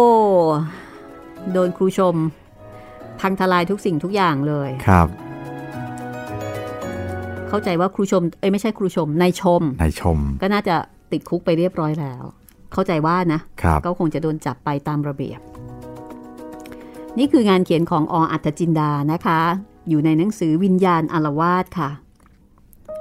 [1.52, 2.16] โดนครูชม
[3.20, 5.08] พังทลายทุกสิ่งทุกอย่างเลยครับ
[7.50, 10.76] เข้าใจว่าครูชม เอ้ยไม่ใช่ครูชมนายชมนายชม ก็น่าจะ
[11.12, 12.24] ติดคุกไปเรียบร้อยแล้ว
[12.74, 15.40] เข้าใจว่านะครับก็คงจะโดนจับไปตามระเบียบ
[17.18, 19.42] นี่คืองานเขียนของออัตจินดานะคะ
[19.90, 21.90] อยู่ในหนังสือวิญญาณอารวาสค่ะ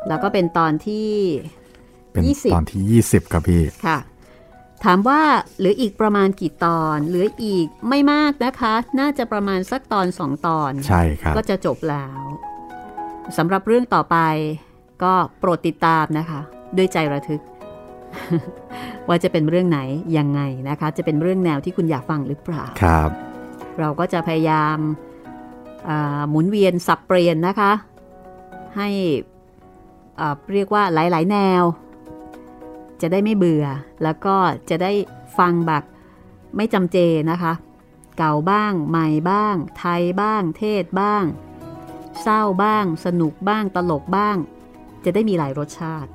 [0.09, 1.09] แล้วก็เป็นตอนที่
[2.13, 3.99] เป็นยี่สิบตอนที่ 20 ครับพี่ ค่ะ
[4.85, 5.21] ถามว่า
[5.59, 12.21] เหลืออีกประมาณกี่ตอน เหลืออีกไม่มากนะคะ น่าจะประมาณสักตอนสองตอน ใช่ครับ ก็จะจบแล้ว
[13.37, 14.17] สำหรับเรื่องต่อไป
[15.03, 16.41] ก็โปรดติดตามนะคะ
[16.77, 17.43] ด้วยใจระทึก
[19.09, 19.81] ว่าจะเป็นเรื่องไหน
[20.19, 23.11] ยังไงนะคะ จะเป็นเรื่องแนวที่คุณอยากฟังหรือเปล่าครับ
[23.81, 24.77] เราก็จะพยายาม
[25.89, 27.73] อ่าหมุนเวียนสับเปลี่ยนนะคะ
[28.77, 28.89] ให้
[30.21, 31.63] อ่าเรียกว่าหลาย ๆ แนว
[33.03, 33.67] จะได้ไม่เบื่อ
[34.03, 34.37] แล้วก็
[34.71, 34.93] จะได้
[35.39, 35.83] ฟังแบบ
[36.57, 36.97] ไม่จำเจ
[37.31, 37.53] นะคะ
[38.19, 41.25] เก่าบ้าง ใหม่บ้าง ไทยบ้าง เทศบ้าง
[42.23, 44.37] เศร้าบ้าง สนุกบ้าง ตลกบ้าง
[45.05, 46.11] จะได้มีหลายรสชาติ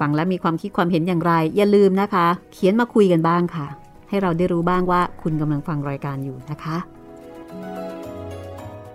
[0.00, 3.66] ฟังแล้วมีความคิดความเห็นอย่างไร อย่าลืมนะคะ เขียนมาคุยกันบ้างค่ะ
[4.08, 6.76] ให้เราได้รู้บ้างว่าคุณกำลังฟังรายการอยู่นะคะ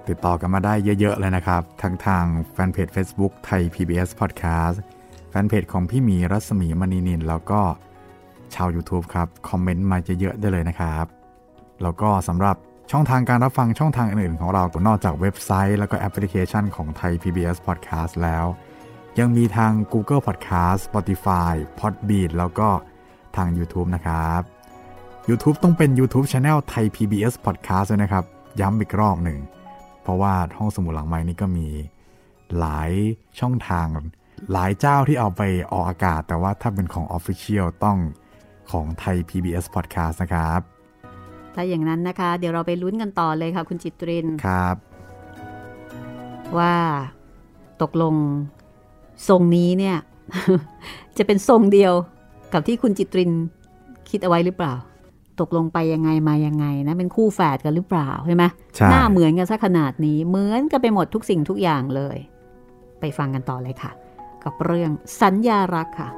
[0.08, 4.95] ติดต่อกันมาได้เยอะ ๆ เลยนะครับ ทั้งทางแฟนเพจ Facebook ไทย PBS Podcast แฟ
[5.44, 7.62] นเพจของพี่หมีรัศมีมณีนินแล้วก็
[8.56, 11.06] ชาว YouTube ครับ คอมเมนต์มาเยอะๆได้เลยนะครับ
[11.82, 12.56] แล้วก็สำหรับ
[12.92, 18.46] ช่องทางการรับฟังช่องทางอื่นๆของเรานอกจากเว็บไซต์ แล้วก็แอปพลิเคชันของไทย PBS Podcast แล้ว
[19.20, 22.70] ยังมีทาง Google Podcast Spotify Podbean แล้วก็
[23.36, 24.42] ทาง YouTube นะครับ
[25.30, 28.24] YouTube ต้องเป็น YouTube Channel ไทย PBS Podcast ด้วยนะครับ
[28.62, 29.40] ย้ำอีกรอบหนึ่ง
[30.02, 31.68] เพราะว่าห้องสมุดหลังไม้นี่ก็มี
[32.60, 32.92] หลาย
[33.40, 33.86] ช่องทาง
[34.52, 37.98] หลายเจ้าที่เอาไปออกอากาศ แต่ว่าถ้าเป็นของ Official ต้อง
[38.72, 40.62] ของไทย PBS Podcast นะครับ
[41.56, 44.76] ถ้าอย่างนั้นนะคะ เดี๋ยวเราไปลุ้นกันต่อเลยค่ะ คุณจิตรินครับ
[46.58, 46.76] ว่า
[47.82, 48.16] ตกลง
[49.30, 49.98] ทรงนี้เนี่ย
[51.18, 51.94] จะเป็นทรงเดียว
[52.54, 53.32] กับที่คุณจิตริน
[54.10, 54.74] คิดเอาไว้หรือเปล่า
[55.40, 58.44] ตกลงไปยังไงมายังไงนะ เป็นคู่แฝดกันหรือเปล่าใช่ไหม
[58.76, 62.18] ใช่หน้าเหมือนกันซะขนาดนี้เหมือนกันไปหมดทุกสิ่งทุกอย่างเลย
[63.00, 63.92] ไปฟังกันต่อเลยค่ะ
[64.46, 66.10] กับเรื่องสัญญารักค่ะ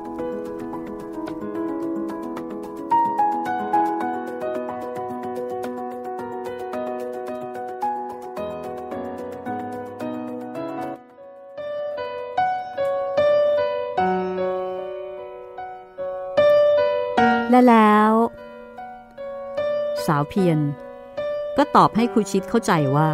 [17.51, 18.11] และแล้ว
[20.05, 20.59] สาวเพียร
[21.57, 23.09] ก็ตอบให้ครูชิดเข้าใจว่า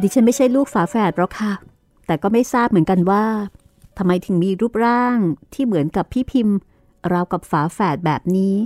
[0.00, 1.71] ดิฉันไม่ใช่ลูกฝาแฝดหรอกค่ะ
[2.12, 3.24] แต่ก็ไม่ทราบเหมือนกันว่า
[3.98, 5.18] ทำไมถึงมีรูปร่าง
[5.54, 6.56] ที่เหมือนกับพี่พิมพ์
[7.12, 8.56] ราวกับฝาแฝดแบบนี้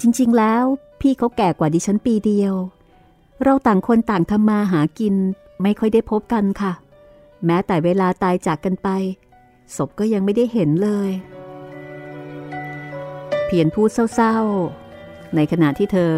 [0.00, 0.64] จริงๆแล้ว
[1.00, 2.54] พี่เขาแก่กว่าดิฉันปีเดียว
[3.42, 5.14] เราต่างคนต่างทำมาหากิน
[5.62, 6.72] ไม่ค่อยได้พบกันค่ะ
[7.46, 8.88] แม้แต่เวลาตายจากกันไป
[9.76, 11.10] ศพก็ยังไม่ได้เห็นเลย
[13.44, 16.14] เพียรพูดเศร้าๆ ในขณะที่เธอ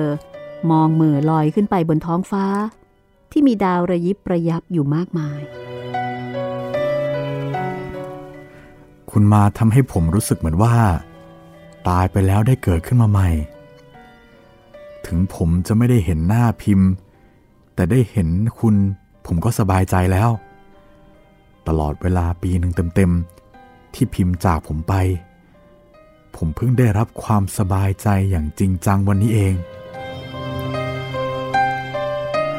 [0.71, 2.47] มองเมือลอยขึ้นไปบนท้องฟ้า
[3.33, 5.43] ที่มีดาวระยิบระยับอยู่มากมาย
[9.17, 10.75] คุณมาทำให้ผมรู้สึกเหมือนว่า
[11.89, 13.29] ตายไปแล้วได้เกิดขึ้นมาใหม่
[15.07, 16.89] ถึงผมจะไม่ได้เห็นหน้าพิมพ์
[17.75, 18.29] แต่ได้เห็น
[18.61, 18.75] คุณ
[19.27, 20.31] ผมก็สบายใจแล้ว
[21.69, 24.95] ตลอดเวลาปีหนึ่งเต็มๆ ที่พิมพ์จากผมไป
[26.37, 29.55] ผมเพิ่งได้รับความสบายใจอย่างจริงจังวันนี้เอง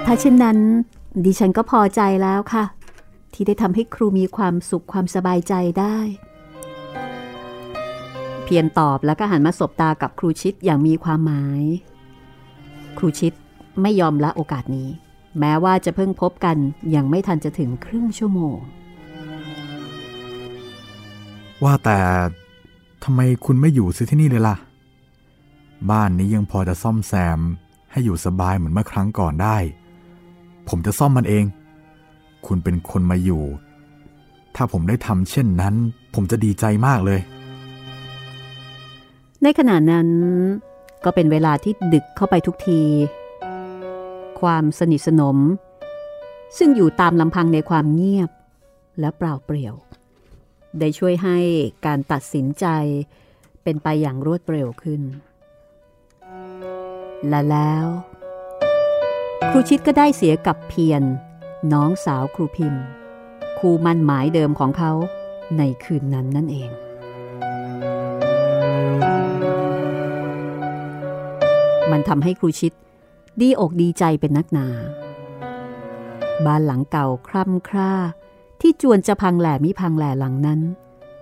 [0.06, 0.58] ถ้าเช่นนั้น
[1.26, 2.66] ดิฉันก็พอใจแล้วค่ะ
[3.34, 5.98] ที่ได้ทำให้ครูมีความสุขความสบายใจได้
[8.46, 11.64] เพียรตอบแล้วก็หันมาสบตากับครูชิดอย่างมีความหมาย
[12.98, 13.34] ครูชิด
[13.82, 14.90] ไม่ยอมละโอกาสนี้
[15.40, 16.58] แม้ว่าจะเพิ่งพบกัน
[16.96, 18.58] ยังไม่ทันจะถึงครึ่งชั่วโมง
[21.64, 22.00] ว่าแต่
[23.04, 24.56] ทำไมคุณไม่อยู่ซิที่นี่เลยล่ะ
[25.92, 27.40] บ้านนี้ยังพอจะซ่อมแซม
[27.92, 29.58] ให้อยู่สบายเหมือนเมื่อครั้งก่อนได้
[30.70, 31.46] ผมจะซ่อมมันเอง
[32.46, 33.44] คุณเป็นคนมาอยู่
[34.56, 35.76] ถ้าผมได้ทำเช่นนั้น
[36.14, 37.20] ผมจะดีใจมากเลย
[39.48, 40.10] ในขณะนั้น
[41.06, 42.82] ก็เป็นเวลาที่ดึกเข้าไปทุกที
[44.42, 45.38] ความสนิทสนม
[46.58, 48.30] ซึ่งอยู่ตามลำพังในความเงียบ
[49.00, 49.76] และเปล่าเปลี่ยว
[50.80, 51.38] ได้ช่วยให้
[51.86, 52.66] การตัดสินใจ
[53.64, 55.02] เป็นไปอย่างรวดเร็วขึ้น
[57.28, 57.86] และแล้ว
[59.52, 61.04] ครูชิดก็ได้เสียกับเพียร
[61.74, 62.84] น้องสาวครูพิมพ์
[63.60, 64.92] คู่มั่นหมายเดิมของเขา
[65.58, 66.72] ในคืนนั้นนั่นเอง
[71.98, 72.74] มันทำให้ครูชิด
[73.42, 74.68] ดีอกดีใจเป็นนักหนา
[76.46, 77.94] บ้านหลังเก่าคร่ำคร่า
[78.62, 80.62] ที่จวนจะพังแหล่มิพังแหล่หลังนั้น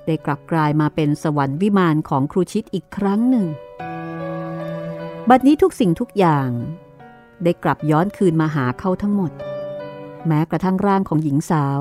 [0.05, 3.47] ได้กลับกลายมาเป็นสวรรค์วิมานของครูชิดอีกครั้งหนึ่ง
[5.29, 6.49] บัดนี้ทุกสิ่งทุกอย่าง
[7.43, 9.31] ได้กลับย้อนคืนมาหาเขาทั้งหมด
[10.27, 11.79] แม้กระทั่งร่างของหญิงสาว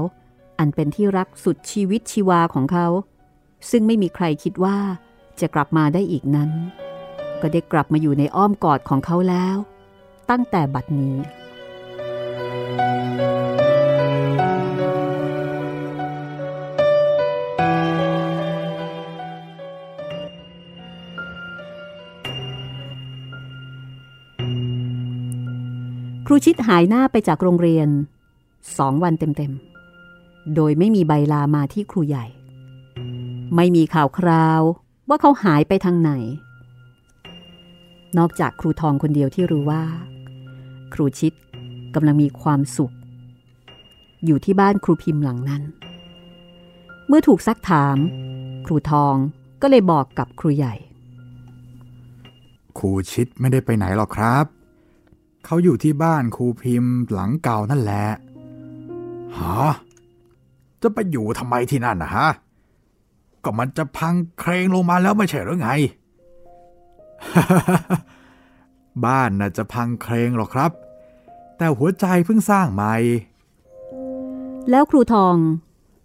[0.59, 2.87] อันเป็นที่รักสุดชีวิตชีวาของเขา
[3.71, 4.79] ซึ่งไม่มีใครคิดว่า
[5.41, 6.53] จะกลับมาได้อีกนั้น
[7.43, 9.57] ก็ได้กลับมาอยู่ในอ้อมกอดของเขาแล้ว
[10.31, 11.17] ตั้งแต่บัดนี้
[26.27, 27.89] ครูชิดหายหน้าไปจากโรงเรียน
[28.79, 32.27] สองวันเต็มๆ โดยไม่มีใบลามาที่ครูใหญ่
[33.57, 34.61] ไม่มีข่าวคราว
[35.09, 36.13] ว่าเขาหายไปทางไหน
[38.19, 39.83] นอกจากครูทองคนเดียวที่รู้ว่า
[40.95, 41.33] ครูชิด
[41.95, 42.95] กำลังมีความสุข
[44.25, 45.63] อยู่ที่บ้านครูพิมพ์หลังนั้น
[47.07, 47.97] เมื่อถูกซักถาม
[48.67, 49.15] ครูทอง
[49.63, 50.75] ก็เลยบอกกับครูใหญ่
[52.79, 54.45] ครูชิดไม่ได้ไปไหนหรอกครับ
[55.45, 58.07] เขาอยู่ที่บ้านครูพิมพ์หลังเก่านั่นแหละ
[59.39, 59.73] ฮะ
[60.83, 62.29] จะไปอยู่ทำไมที่นั่นนะฮะ
[63.45, 65.71] ก็มันจะพังเครงลงมาแล้วไม่ใช่หรือไง
[69.05, 70.71] บ้านน่ะจะพังเครงหรอกครับ
[71.57, 72.95] แต่หัวใจเพิ่งสร้างใหม่
[74.71, 75.37] แล้วครูทอง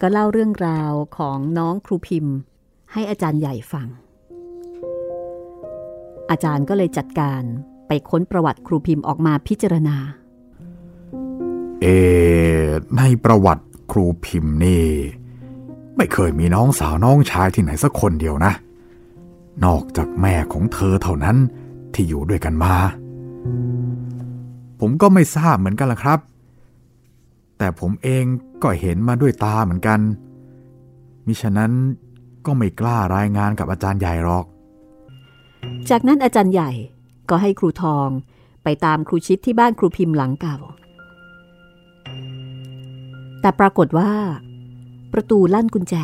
[0.01, 2.35] ก็เล่าเรื่องราวของน้องครูพิมพ์
[2.93, 3.87] ให้อาจารย์ใหญ่ฟัง
[6.29, 7.41] อาจารย์ก็เลยจัดการ
[7.87, 9.97] ไปค้นประวัติครูพิมพ์ออกมาพิจารณา
[11.81, 11.85] เอ
[12.97, 14.83] ในประวัติครูพิมพ์นี่
[15.97, 18.53] ไม่เคยมีน้องสาวน้องชายที่ไหนสักคนเดียวนะ
[19.65, 21.37] นอกจากแม่ของเธอเท่านั้น
[21.93, 22.75] ที่อยู่ด้วยกันมา
[24.79, 26.19] ผมก็ไม่ทราบเหมือนกันละครับ
[27.57, 28.23] แต่ผมเอง
[28.63, 29.99] ก็เห็นมาด้วยตาเหมือนกัน
[31.25, 31.71] มิฉะนั้น
[32.45, 34.45] ก็ไม่กล้ารายงานกับอาจารย์ใหญ่หรอก
[35.89, 36.71] จากนั้นอาจารย์ใหญ่
[37.29, 38.07] ก็ให้ครูทอง
[38.63, 40.57] ไปตามครูชิดที่บ้านครูพิมพ์หลังเก่า
[43.41, 44.11] แต่ปรากฏว่า
[45.13, 45.95] ประตูลั่นกุญแจ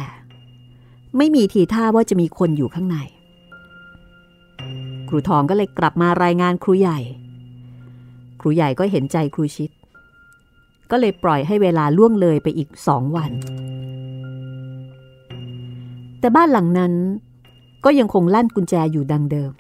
[1.17, 2.97] ไม่มีทีท่าว่าจะมีคนอยู่ข้างใน
[5.13, 6.99] รูทองก็เลยกลับมารายงานครูใหญ่
[8.41, 9.71] ครูใหญ่ก็เห็นใจครูชิด
[10.91, 13.31] ก็เลยปล่อยให้เวลาล่วงเลยไปอีกสองวัน
[16.19, 16.93] แต่บ้านหลังนั้น
[17.85, 19.51] ก็ยังคงลั่นกุญแจอยู่ดังเดิม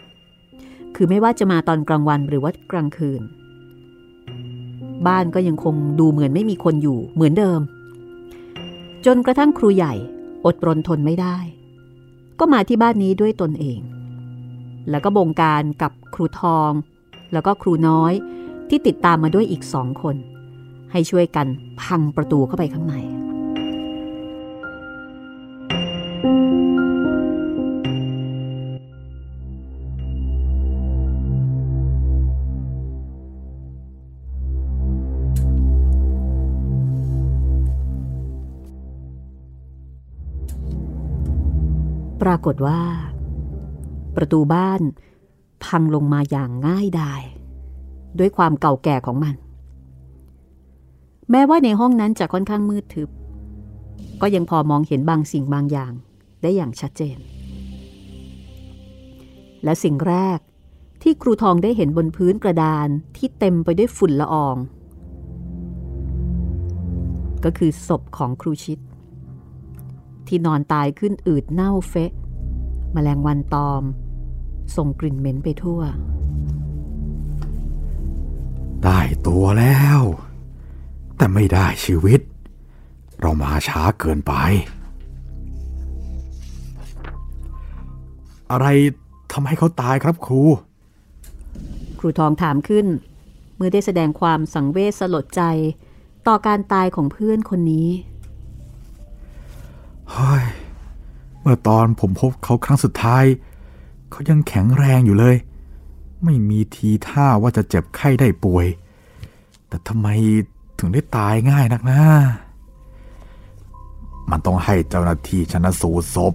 [0.95, 3.21] คือไม่ว่าจะมาตอนกลางวันหรือว่ากลางคืน
[5.07, 7.61] บ้านก็ยังคงดูเหมือนไม่มีคนอยู่เหมือนเดิม
[9.05, 9.93] จนกระทั่งครูใหญ่
[10.45, 11.37] อดรนทนไม่ได้
[12.39, 13.79] ก็มาที่บ้านนี้ด้วยตนเอง
[14.89, 16.71] แล้วก็บงการกับครูทอง
[17.33, 18.13] แล้วก็ครูน้อย
[18.69, 20.15] ที่ติดตามมาด้วยอีกสองคน
[20.91, 21.47] ให้ช่วยกัน
[21.81, 22.95] พังประตูเข้าไปข้างใน
[42.23, 42.79] ปรากฏว่า
[44.15, 44.81] ประตูบ้าน
[45.65, 47.21] พังลงมาอย่างง่ายดาย
[48.19, 49.35] ด้วยความเก่าแก่ของมัน
[51.31, 53.09] แม้ว่าในห้องนั้นจะค่อนข้างมืดทึบ
[54.21, 55.93] ก็ยังพอมองเห็นบางสิ่งบางอย่าง
[56.41, 57.17] ได้อย่างชัดเจน
[59.63, 60.39] และสิ่งแรก
[61.01, 62.87] ที่ครูทองได้เห็นบนพื้นกระดาน
[63.17, 64.55] ที่เต็มไปด้วยฝุ่นละออง
[67.43, 68.79] ก็คือศพของครูชิด
[70.27, 72.11] ที่นอนตายขึ้นอืดเน่าเฟะ
[72.95, 73.83] มแมลงวันตอม
[74.75, 75.81] ส่งกลิ่นเหม็นไปทั่ว
[78.83, 80.01] ได้ตัวแล้ว
[81.17, 82.19] แต่ไม่ได้ชีวิต
[83.19, 84.33] เรามาช้าเกินไป
[88.51, 88.67] อะไร
[89.31, 90.41] ทำให้เขาตายครับครู
[91.99, 92.85] ครูทองถามขึ้น
[93.55, 95.43] เมื่อได้แสดงความสังเวชสลดใจ
[96.27, 97.89] ต่อการตายของเพื่อนคนนี้
[100.11, 100.43] เฮ้ย
[101.41, 103.23] เมื่อตอนผมพบเขาครั้งสุดท้าย
[104.13, 105.35] เขายังแข็งแรงอยู่เลย
[106.23, 108.65] ไม่มีทีท่าว่าจะเจ็บไข้ได้ป่วย
[109.67, 110.07] แต่ทำไม
[110.79, 112.01] ถึงได้ตายง่ายนักนะ
[114.31, 116.33] มันต้องให้เจ้าหน้าที่ชนะสูตรศพ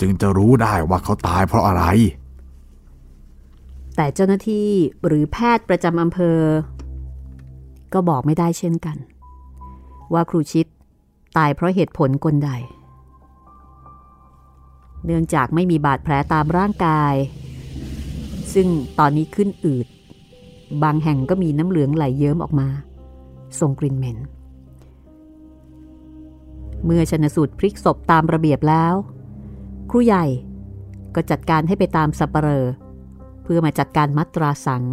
[0.00, 1.84] จึงจะรู้ได้ว่าเขาตายเพราะอะไร
[3.96, 4.68] แต่เจ้าหน้าที่
[5.06, 6.38] หรือแพทย์ประจำอำเภอ
[7.92, 8.96] ก็บอกไม่ได้เช่นกัน
[10.12, 10.66] ว่าครูชิด
[11.36, 12.50] ตายเพราะเหตุผลกลใด
[15.04, 17.14] เนื่องจากไม่มีบาดแผลตามร่างกาย
[18.54, 18.68] ซึ่ง
[18.98, 19.86] ตอนนี้ขึ้นอืด
[20.82, 22.68] บางแห่งก็มีน้ำเหลืองไหลเยิ้มออกมา
[23.60, 24.18] ส่งกลิ่นเหม็น
[26.84, 28.94] เมื่อชนสูตรพลิกศพตามระเบียบแล้ว
[29.90, 30.26] ครูใหญ่
[31.14, 32.64] ก็จัดการให้ไปตามสัปเหร่อ
[33.42, 34.84] เพื่อมาจัดการมัตราสัง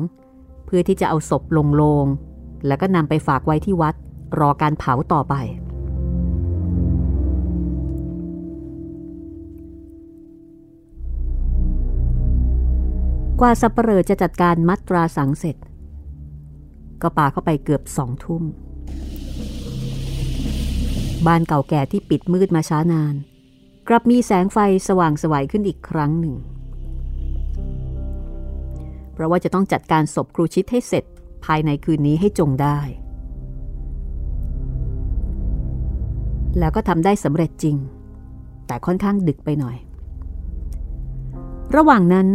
[0.66, 2.06] เพื่อที่จะเอาศพลงโลง
[2.68, 3.96] แล้วก็นำไปฝากไว้ที่วัด
[4.40, 5.36] รอการเผาต่อไป
[13.40, 15.58] กว่าสัปเหร่อจะจัดการมัตราสังเสร็จ
[17.02, 18.44] ก็ป่าเข้าไปเกือบสองทุ่ม
[21.28, 23.16] บ้านเก่าแก่ที่ปิดมืดมาช้านาน
[23.88, 24.58] กลับมีแสงไฟ
[24.88, 26.36] สว่างสวัยขึ้นอีกครั้งหนึ่ง
[29.14, 31.04] เพราะว่าจะต้องจัดการศพครูชิดให้เสร็จ
[31.46, 32.80] ภายในคืนนี้ให้จงได้
[36.60, 37.78] แล้วก็ทำได้สำเร็จจริง
[38.68, 39.78] แต่ค่อนข้างดึกไปหน่อย
[41.76, 42.28] ระหว่างนั้น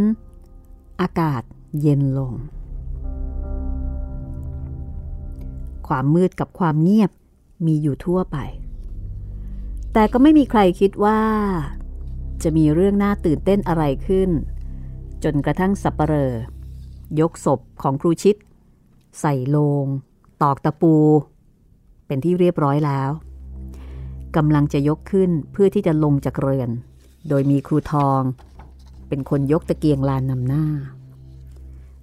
[1.01, 1.43] อากาศ
[1.81, 2.33] เย็นลง
[5.89, 7.11] ความมืดกับความเงียบ
[7.67, 8.37] มีอยู่ทั่วไป
[9.93, 11.21] แต่ก็ไม่มีใครคิดว่า
[12.43, 14.31] จะมีเรื่องน่าตื่นเต้นอะไรขึ้น
[15.25, 16.33] จนกระทั่งสับปเหร่อ
[17.21, 18.37] ยกศพของครูชิด
[19.21, 19.87] ใส่โลง
[20.43, 20.95] ตอกตะปู
[22.07, 23.11] เป็นที่เรียบร้อยแล้ว
[24.37, 26.71] กำลังจะยกขึ้นเพื่อที่จะลงจากเรือน
[27.29, 28.21] โดยมีครูทอง
[29.11, 30.65] เป็นคนยกตะเกียงลานนำหน้า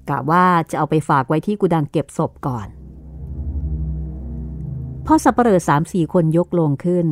[0.10, 2.68] กะว่าจะเอาไปฝากไว้ที่กุดังเก็บศพก่อน
[5.06, 7.08] พอสับเปลือสามสี่คนยกลงขึ้น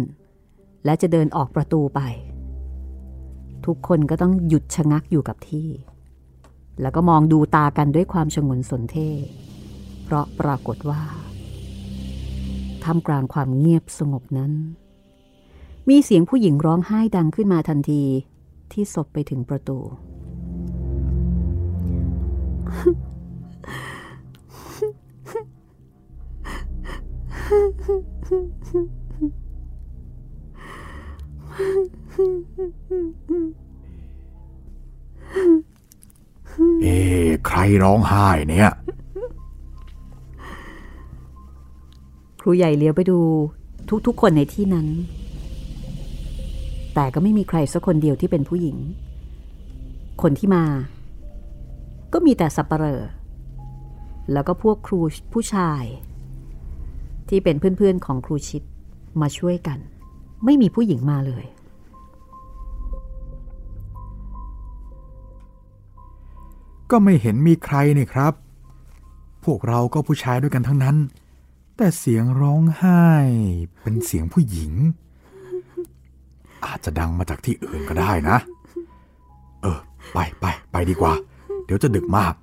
[0.85, 1.99] และจะเดินออกประตูไป
[3.65, 5.69] ทุกคนก็ต้องหยุดชะงักอยู่กับที่
[6.81, 9.09] แล้วก็มองดูตากันด้วยความชงนสนเท่
[10.03, 11.03] เพราะปรากฏว่า
[12.83, 14.51] ท่ามกลางความเงียบสงบนั้น
[15.89, 18.03] มีเสียงผู้หญิงร้องไห้ดังขึ้นมาทันที
[18.75, 19.77] ที่ศพไปถึงประตู
[36.83, 36.97] เอ๊
[37.47, 38.71] ใครร้องไห้เนี่ย
[42.39, 43.19] ครูใหญ่เลี้ยวไปดู
[44.07, 44.87] ทุกๆคนในที่นั้น
[46.95, 48.77] แต่ก็ไม่มีใครสักคนเดียวที่เป็นผู้หญิง
[50.21, 50.65] คนที่มา
[52.13, 53.01] ก็มีแต่สับปเปลอ
[54.31, 54.99] แล้วก็พวกครู
[55.33, 55.83] ผู้ชาย
[57.29, 58.63] ที่เป็นเพื่อนๆของครูชิด
[59.21, 59.79] มาช่วยกัน
[60.45, 61.45] ไม่มีผู้หญิงมาเลย
[66.91, 68.33] ก็ไม่เห็นมีใครนี่ครับ
[69.43, 70.97] พวกเราก็ผู้ชายด้วยกันทั้งนั้น
[71.77, 73.03] แต่เสียงร้องไห้
[73.81, 74.73] เป็นเสียงผู้หญิง
[76.65, 78.37] อาจจะดังมาจากที่อื่นก็ได้นะ
[79.61, 79.79] เออ
[80.13, 81.13] ไปไปไปดีกว่า
[81.65, 82.33] เดี๋ยวจะดึกมาก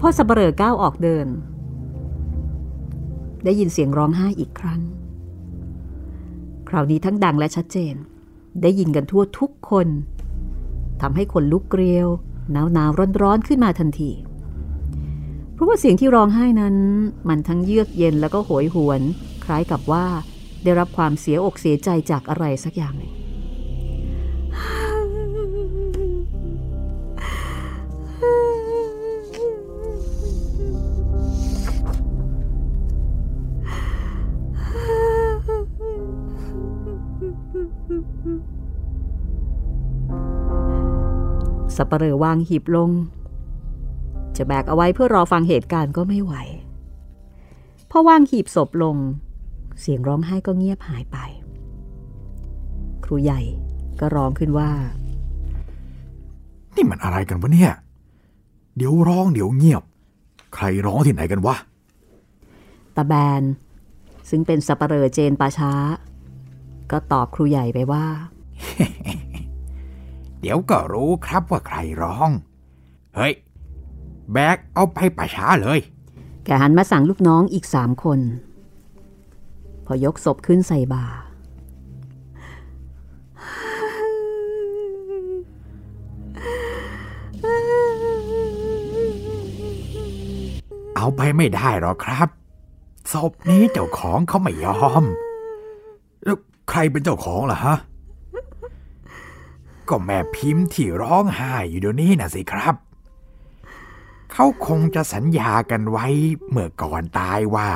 [0.00, 1.26] พ่อสับเปลอก้าวออกเดิน
[3.48, 4.80] ได้ยินเสียงร้องไห้อีกครั้ง
[6.68, 7.94] คราวนี้ทั้งดังและชัดเจน
[8.62, 9.88] ได้ยินกันทั่วทุกคน
[11.00, 12.08] ทำให้คนลุกเกลียว
[12.52, 14.10] หนาวหนาวร้อนร้อนขึ้นมาทันที
[15.54, 16.76] เพราะว่าเสียงที่ร้องไห้นั้น
[17.28, 19.00] มันทั้งเยือกเย็นแล้วก็โหยหวน
[19.44, 20.06] คล้ายกับว่า
[20.64, 23.12] ได้รับความเสียอกเสียใจจากอะไรสักอย่างหนึ่ง
[41.78, 42.90] สัปเหร่อวางหีบลง
[44.36, 46.34] จะแบกเอาไว้เพื่อรอฟังเหตุการณ์ก็ไม่ไหว
[47.90, 48.96] พอวางหีบศพลง
[49.80, 51.16] เสียงร้องไห้ก็เงียบหายไป
[53.04, 53.40] ครูใหญ่
[54.00, 54.70] ก็ร้องขึ้นว่า
[56.74, 57.72] นี่มันอะไรกันวะเนี่ย
[58.76, 59.82] เดี๋ยวร้องเดี๋ยวเงียบ
[60.54, 61.56] ใครร้องที่ไหนกันวะ
[62.96, 63.42] ตาแบน
[64.30, 65.72] ซึ่งเป็นสัปเหร่อเจนปาช้า
[66.90, 68.04] ก็ตอบครูใหญ่ไปว่า
[70.40, 72.30] เดี๋ยวก็รู้ครับว่าใครร้อง
[73.16, 73.32] เฮ้ย
[74.32, 75.78] แบกเอาไปป่าช้าเลย
[76.44, 78.20] แกหันมาสั่งลูกน้องอีกสามคน
[79.86, 81.04] พอยกศพขึ้นใส่บา
[90.96, 92.28] เอาไปไม่ได้หรอกครับ
[93.12, 95.04] ศพนี้เจ้าของเขาไม่ยอม
[96.24, 96.36] แล้ว
[96.70, 97.76] ใครเป็นเจ้าของล่ะฮะ
[99.90, 102.74] ก็แม่พิมพ์ที่ร้องไห้อยู่เดี๋ยวนี้นะสิครับ
[104.32, 106.06] เขาคงจะสัญญากันไว้
[106.48, 107.70] เมื่อก่อนตายว่า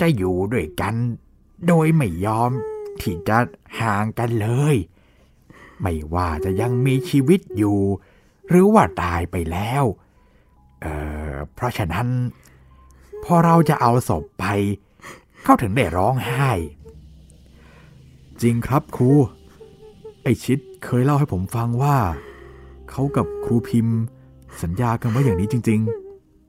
[0.00, 0.94] จะอยู่ด้วยกัน
[1.66, 2.50] โดยไม่ยอม
[3.00, 3.38] ที่จะ
[3.80, 4.76] ห่างกันเลย
[5.80, 7.78] ไม่ว่าจะยังมีชีวิตอยู่
[8.48, 9.84] หรือว่าตายไปแล้ว
[10.82, 10.86] เอ
[11.30, 12.08] อเพราะฉะนั้น
[13.24, 14.44] พอเราจะเอาศพไป
[15.42, 16.50] เขาถึงได้ร้องไห้
[18.42, 19.10] จริงครับครู
[20.22, 21.96] ไอชิดเคยเล่าให้ผมฟังว่า
[22.90, 23.98] เขากับครูพิมพ์
[24.62, 25.80] สัญญากันไว้อย่างนี้จริง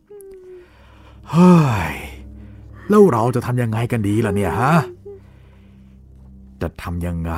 [0.10, 1.56] ๆ เฮ้
[1.92, 1.96] ย
[2.90, 4.74] แล้วเราจะทำยังไงกันดีล่ะเนี่ยฮะ
[6.62, 7.34] จะทำยังไง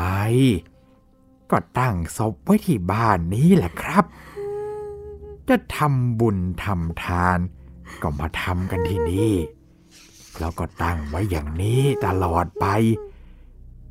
[1.51, 4.05] ก็ตั้งศพไว้ที่บ้านนี้แหละครับ
[5.49, 7.39] จะทำบุญทำทาน
[8.01, 9.33] ก็มาทำกันที่นี่
[10.39, 12.65] แล้วก็ตั้งไว้อย่างนี้ตลอดไป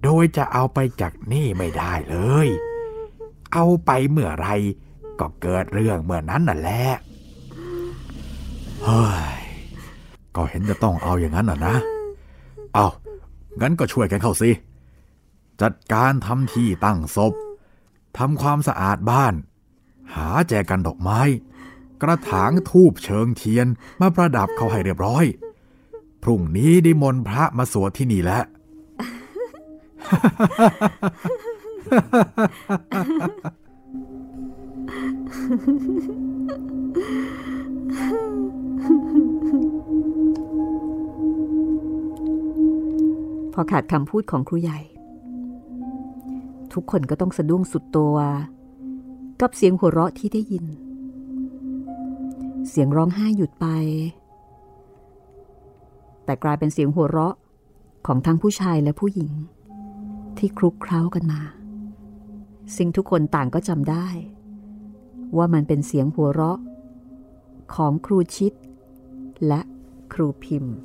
[0.05, 2.49] โดยจะเอาไปจากนี่ไม่ได้เลย
[3.53, 4.49] เอาไปเมื่อไร
[5.21, 6.85] ก็เกิดเรื่องเมื่อนั้นน่ะแหละ
[8.85, 9.05] เฮ้
[9.39, 9.41] ย
[10.37, 11.77] ก็เห็นจะต้องเอาอย่างนั้นอะนะ
[12.75, 12.87] เอา
[13.61, 14.51] งั้นก็ช่วยกันเข้าสิ
[15.63, 17.33] จัดการทำที่ตั้งศพ
[18.19, 19.35] ทำความสะอาดบ้าน
[20.15, 21.21] หาแจกันดอกไม้
[22.03, 23.67] กระถางทูบเชิงเทียน
[24.01, 25.25] มาประดับเขาให้เรียบร้อย
[26.23, 28.43] พรุ่งนี้ดิมนพระมาสวดที่นี่แหละ
[43.53, 44.81] พอขาดคำพูดของครูใหญ่
[46.73, 48.17] ทุกคนก็ต้องสะดุ้งสุดตัว
[49.41, 50.67] กับเสียงหัวเราะที่ได้ยิน
[52.69, 53.67] เสียงร้องไห้หยุดไป
[56.25, 57.35] แต่กลายเป็นเสียงหัวเราะ
[58.07, 59.33] ของทั้งผู้ชายและผู้หญิง
[60.39, 61.41] ที่คลุกเคล้ากันมา
[62.77, 64.07] สิ่งทุกคนต่างก็จำได้
[65.37, 66.59] ว่ามันเป็นเสียงหัวเราะ
[67.75, 68.53] ของครูชิด
[69.47, 69.61] และ
[70.13, 70.77] ครูพิมพ์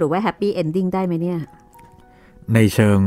[0.00, 1.38] รุปว่า happy ending ได้ไหมเนี่ย
[2.54, 2.98] ในเชิง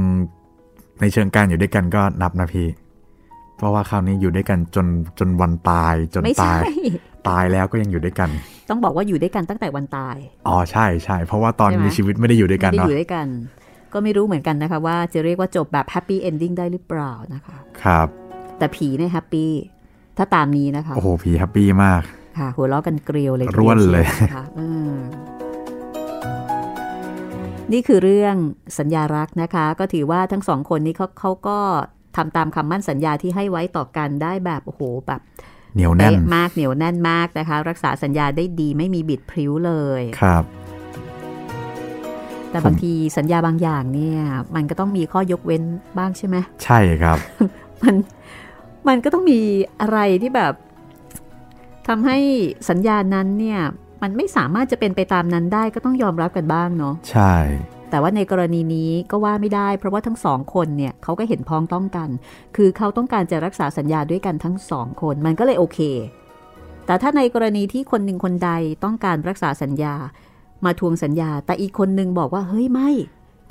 [1.02, 2.68] ในเชิงการอยู่ด้วยกันก็นับนะพี่
[3.58, 4.88] เพราะว่าคราวนี้อยู่ด้วยกันจน
[5.20, 6.64] จนวันตายจนไม่ตาใช่ย
[7.30, 8.30] ตายแล้วก็ยังอยู่ด้วยกัน
[8.70, 10.16] ต้องบอกว่าอยู่ด้วยกันตั้งแต่วันตาย
[10.48, 13.28] อ๋อใช่ใช่เพราะว่าตอนใช่ไหมมีชีวิตไม่ได้อยู่ด้วยกันไม่ได้อเนาะยู่ด้วยกัน
[13.94, 18.08] ก็ไม่รู้เหมือนกันนะคะว่าจะเรียกว่าจบแบบ happy ending ได้หรือเปล่านะคะ ครับ
[18.58, 19.52] แต่ผีเนี่ย happy
[20.18, 22.02] ถ้าตามนี้นะคะ โอ้โหผี happy มาก
[22.38, 24.94] ค่ะ หัวเราะกันเกลียวเลยทีดีร่วนเลยชีนะคะอืม
[27.72, 28.36] นี่คือเรื่อง
[28.80, 31.60] สัญญารักนะคะ ก็ถือว่าทั้งสองคนนี้เขาเขาก็
[32.16, 35.22] ทำตามคำมั่นสัญญาที่ให้ไว้ต่อกันได้แบบโอ้โหแบบ
[35.76, 40.44] เหนียวแน่นเป๊ะมากเหนียวแน่นมากนะคะ รักษาสัญญาได้ดีไม่มีบิดพริ้วเลยครับ
[42.50, 44.20] แต่บางทีสัญญาบางอย่างเนี่ย
[44.56, 45.64] มันก็ต้องมีข้อยกเว้น
[45.98, 47.18] บ้างใช่ไหมใช่ครับ
[47.84, 47.96] มัน
[48.88, 49.40] มันก็ต้องมี
[49.82, 50.54] อะไรที่แบบ
[51.88, 52.18] ทำให้
[52.70, 53.62] สัญญานั้นเนี่ย
[54.04, 57.36] มันไม่สามารถจะเป็นไปตามนั้นได้ก็ต้องยอมรับกันบ้างเนาะใช่
[57.90, 62.10] แต่ว่าในกรณีนี้ก็ว่าไม่ได้ เพราะว่าทั้งสองคนเนี่ยเขาก็เห็นพ้องต้องกัน
[62.56, 65.80] คือเขาต้องการจะรักษาสัญญาด้วยกันทั้งสองคนมันก็เลยโอเค
[66.86, 68.52] แต่ถ้าในกรณีที่คนหนึ่งคนใด
[68.84, 69.94] ต้องการรักษาสัญญา
[70.66, 72.90] มาทวงสัญญา แต่อีกคนหนึ่งบอกว่าเฮ้ยไม่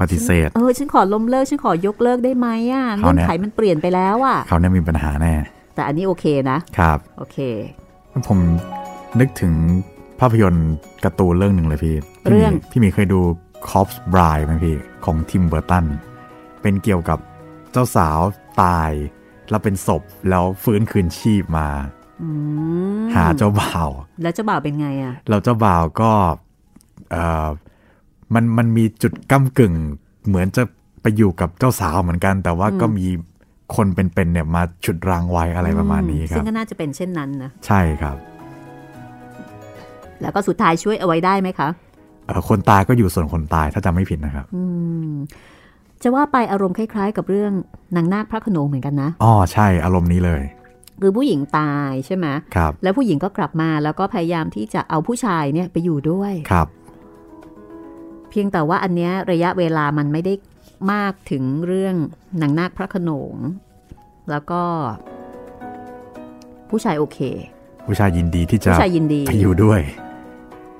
[0.00, 5.34] ปฏิเสธเออฉันขอล้มเลิกฉันขอยกเลิกได้ไหมอะเขาเงื่อนเนี่ยไขมันเปลี่ยนไปแล้วอะเขาเนี่ยมีปัญหาแน่
[5.74, 7.38] แต่อันนี้โอเคนะครับ โอเค
[8.28, 8.38] ผม
[9.20, 9.53] นึกถึง
[10.22, 10.68] ภาพยนตร์
[11.04, 13.20] การ์ตูนเรื่องหนึ่งเลยพี่พี่เรื่องหมีพี่หมีเคยดู
[13.68, 15.84] Corpse Bride ไหมพี่ ของทิมเบอร์ตัน
[16.62, 17.18] เป็นเกี่ยวกับ
[17.72, 18.20] เจ้าสาว
[18.62, 18.90] ตาย
[19.50, 21.68] แล้วเป็นศพแล้วฟื้นคืนชีพมา
[22.22, 22.28] อื
[23.00, 23.88] มหาเจ้าบ่าว
[24.22, 26.10] แล้วเจ้าบ่าวเป็นไงอะแล้วเจ้าบ่าวก็
[27.10, 27.48] เอ่อ
[28.34, 29.74] มันมันมีจุดก้ากึ่ง
[30.26, 30.62] เหมือนจะ
[31.02, 33.06] ไปอยู่กับเจ้าสาวเหมือนกัน แต่ว่าก็มี
[33.76, 38.16] คนเป็นๆเนี่ยมาฉุดรางไว้อะไรประมาณนี้ครับซึ่งก็น่าจะเป็นเช่นนั้นนะใช่ครับ
[40.22, 41.68] แล้วก็สุดท้ายช่วยเอาไว้ได้ไหมคะ
[42.48, 44.62] คนตายก็อยู่ส่วนคนตายถ้าจำไม่ผิดนะครับ อื
[45.10, 45.12] ม
[46.02, 47.52] จะว่าไปอารมณ์คล้าย ๆ กับเรื่อง
[47.96, 50.42] นางนาคพระขนงเหมือนกันนะอ๋อใช่อารมณ์นี้เลย
[51.00, 56.68] คือผู้หญิงตายใช่ไหมครับ แล้วผู้หญิงก็กลับมาแล้วก็พยายามที่จะเอาผู้ชายเนี่ยไปอยู่ด้วยครับ
[58.30, 60.34] เพียงแต่ว่าอันเนี้ยระยะเวลามันไม่ได้
[60.92, 61.94] มากถึงเรื่อง
[62.42, 63.34] นางนาคพระขนง
[64.30, 64.62] แล้วก็
[66.70, 67.18] ผู้ชายโอเค
[67.86, 69.80] ผู้ชายยินดีที่จะผู้ชายยินดีไปอยู่ด้วย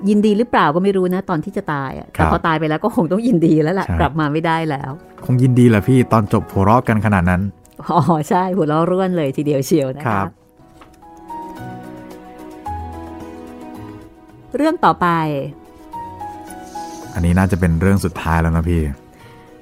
[0.09, 4.91] ยินดีหรือเปล่าก็ไม่รู้นะ ตอนที่จะตายอะแต่พอตายไปแล้วก็คงต้องยินดีแล้วแหละกลับมาไม่ได้แล้ว
[5.25, 7.41] คงยินดีแหละพี่ตอนจบหัวเราะกันขนาดนั้น
[7.89, 10.21] อ๋อใช่หัวเราะร่วนเลยทีเดียวเชียวนะคะ
[14.55, 15.07] เรื่องต่อไป
[17.13, 18.81] อันนี้น่าจะเป็นเรื่องสุดท้ายแล้วนะพี่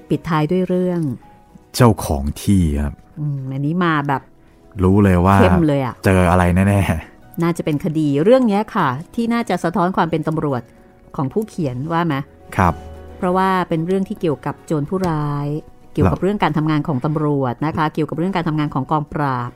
[0.09, 1.01] ปิดท้ายด้วยเรื่อง
[1.75, 2.93] เจ้าของที่ครับ
[3.51, 4.21] อันนี้มาแบบ
[4.83, 7.10] รู้เลยว่าเข้มเลยอะเจออะไรแน่ๆ
[7.43, 10.61] น่าจะเป็นคดีเรื่องนี้ค่ะ ที่น่าจะสะท้อนความเป็นตำรวจ
[11.15, 12.15] ของผู้เขียนว่าไหม
[12.57, 12.73] ครับ
[13.17, 15.47] เพราะว่าเป็นเรื่องที่เกี่ยวกับโจรผู้ร้าย
[15.93, 19.51] เกี่ยวกับเรื่องการทำงานของตำรวจนะคะ เกี่ยวกับเรื่องการทำงานของกองปราบ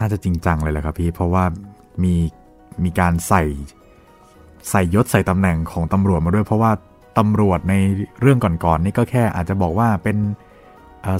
[0.00, 1.44] น่าจะจริงจังเลยแหละครับพี่เพราะว่า
[2.02, 2.14] มี
[2.84, 3.42] มีการใส่
[4.70, 6.72] ใส่ยศใส่ตำแหน่งของตำรวจมาด้วย เพราะว่า
[7.18, 7.74] ตำรวจใน
[8.20, 10.16] เรื่องก่อนๆนนี่ก็แค่อาจจะบอกว่าเป็น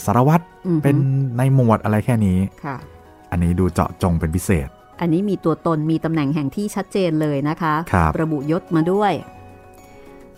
[0.04, 0.44] สารวัตร
[0.82, 0.96] เป็น
[1.36, 2.76] ในหมวดอะไรแค่นี้ค่ะ
[3.30, 4.68] อันนี้ดูเจาะจงเป็นพิเศษ
[5.00, 9.12] อันนี้มีตัวตนมีตำแหน่งแห่งที่ชัดเจนเลยนะคะครระบุยศมาด้วย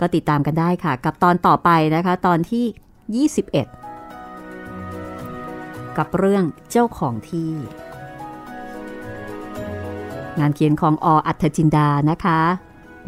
[0.01, 7.53] ก็ติดตามกันได้ค่ะ กับตอนต่อไปนะคะ ตอนที่ 21 กับเรื่องเจ้าของที่
[10.39, 12.41] งานเขียนของออัธจินดานะคะ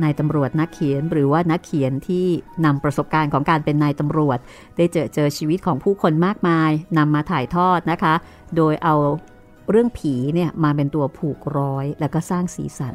[0.02, 2.26] นายตำรวจนักเขียนหรือว่านักเขียนที่
[2.64, 4.38] นำประสบการณ์ของการเป็นนายตำรวจ
[4.76, 8.14] ได้เจอเจอชีวิตของผู้คนมากมายนำมาถ่ายทอดนะคะ
[8.56, 8.94] โดยเอา
[9.70, 12.94] เรื่องผีเนี่ยมาเป็นตัวผูกร้อยแล้วก็สร้างสีสัน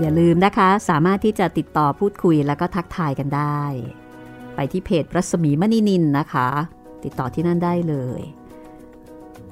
[0.00, 3.62] อย่าลืมนะคะ สามารถที่จะติดต่อพูดคุยแล้วก็ทักทายกันได้
[4.54, 6.48] ไปที่เพจรัศมีมณีนินนะคะ
[7.04, 8.20] ติดต่อที่นั่นได้เลย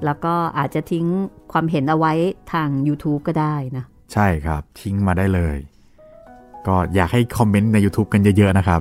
[0.05, 1.07] แล้วก็อาจจะทิ้ง
[1.53, 2.13] ความเห็นเอาไว้
[2.53, 5.57] ทาง YouTube ก็ได้นะ ใช่ครับทิ้งมาได้เลย
[6.67, 8.81] ก็อยากให้คอมเมนต์ใน YouTube กันเยอะๆนะครับ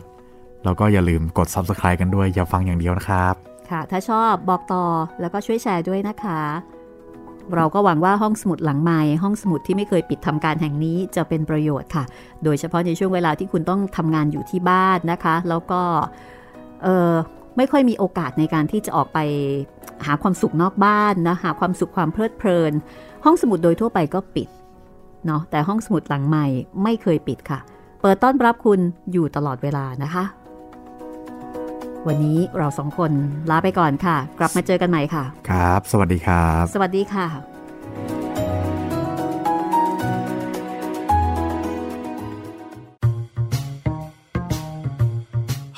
[0.64, 4.86] แล้วก็อย่าลืมกด Subscribe กันด้วย อย่าฟังอย่างเดียวนะครับ ค่ะ ถ้าชอบบอกต่อ
[5.22, 6.41] แล้วก็ช่วยแชร์ด้วยนะคะ
[7.55, 12.03] เราก็หวังว่าห้องสมุดหลังใหม่ ห้องสมุดที่ไม่เคยปิดทำการแห่งนี้จะเป็นประโยชน์ค่ะ
[12.43, 15.82] โดยเฉพาะในช่วงเวลาที่คุณต้องทำงานอยู่ที่บ้านนะคะ แล้วก็
[16.84, 17.13] เออ
[17.57, 19.20] ไม่ค่อยมีโอกาสในการที่จะออกไป
[20.05, 22.74] หาความสุขนอกบ้านนะหาความสุขความเพลิดเพลิน
[23.26, 24.47] ห้องสมุดโดยทั่วไปก็ปิด
[25.26, 26.45] เนาะแต่ห้องสมุดหลังใหม่
[26.84, 27.59] ไม่เคยปิดค่ะ
[28.01, 28.80] เปิดต้อนรับคุณ
[29.11, 30.24] อยู่ตลอดเวลานะคะ
[32.08, 33.12] วันนี้เราสองคน
[33.50, 37.28] ลาไปก่อนค่ะ กลับมาเจอกันใหม่ค่ะ ครับ สวัสดีครับ สวัสดีค่ะ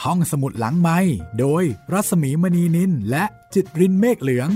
[0.03, 0.99] ห้องสมุดหลังไม้
[1.39, 1.63] โดย
[1.93, 4.49] รัศมีมณีนินและจิตรินเมฆเหลือง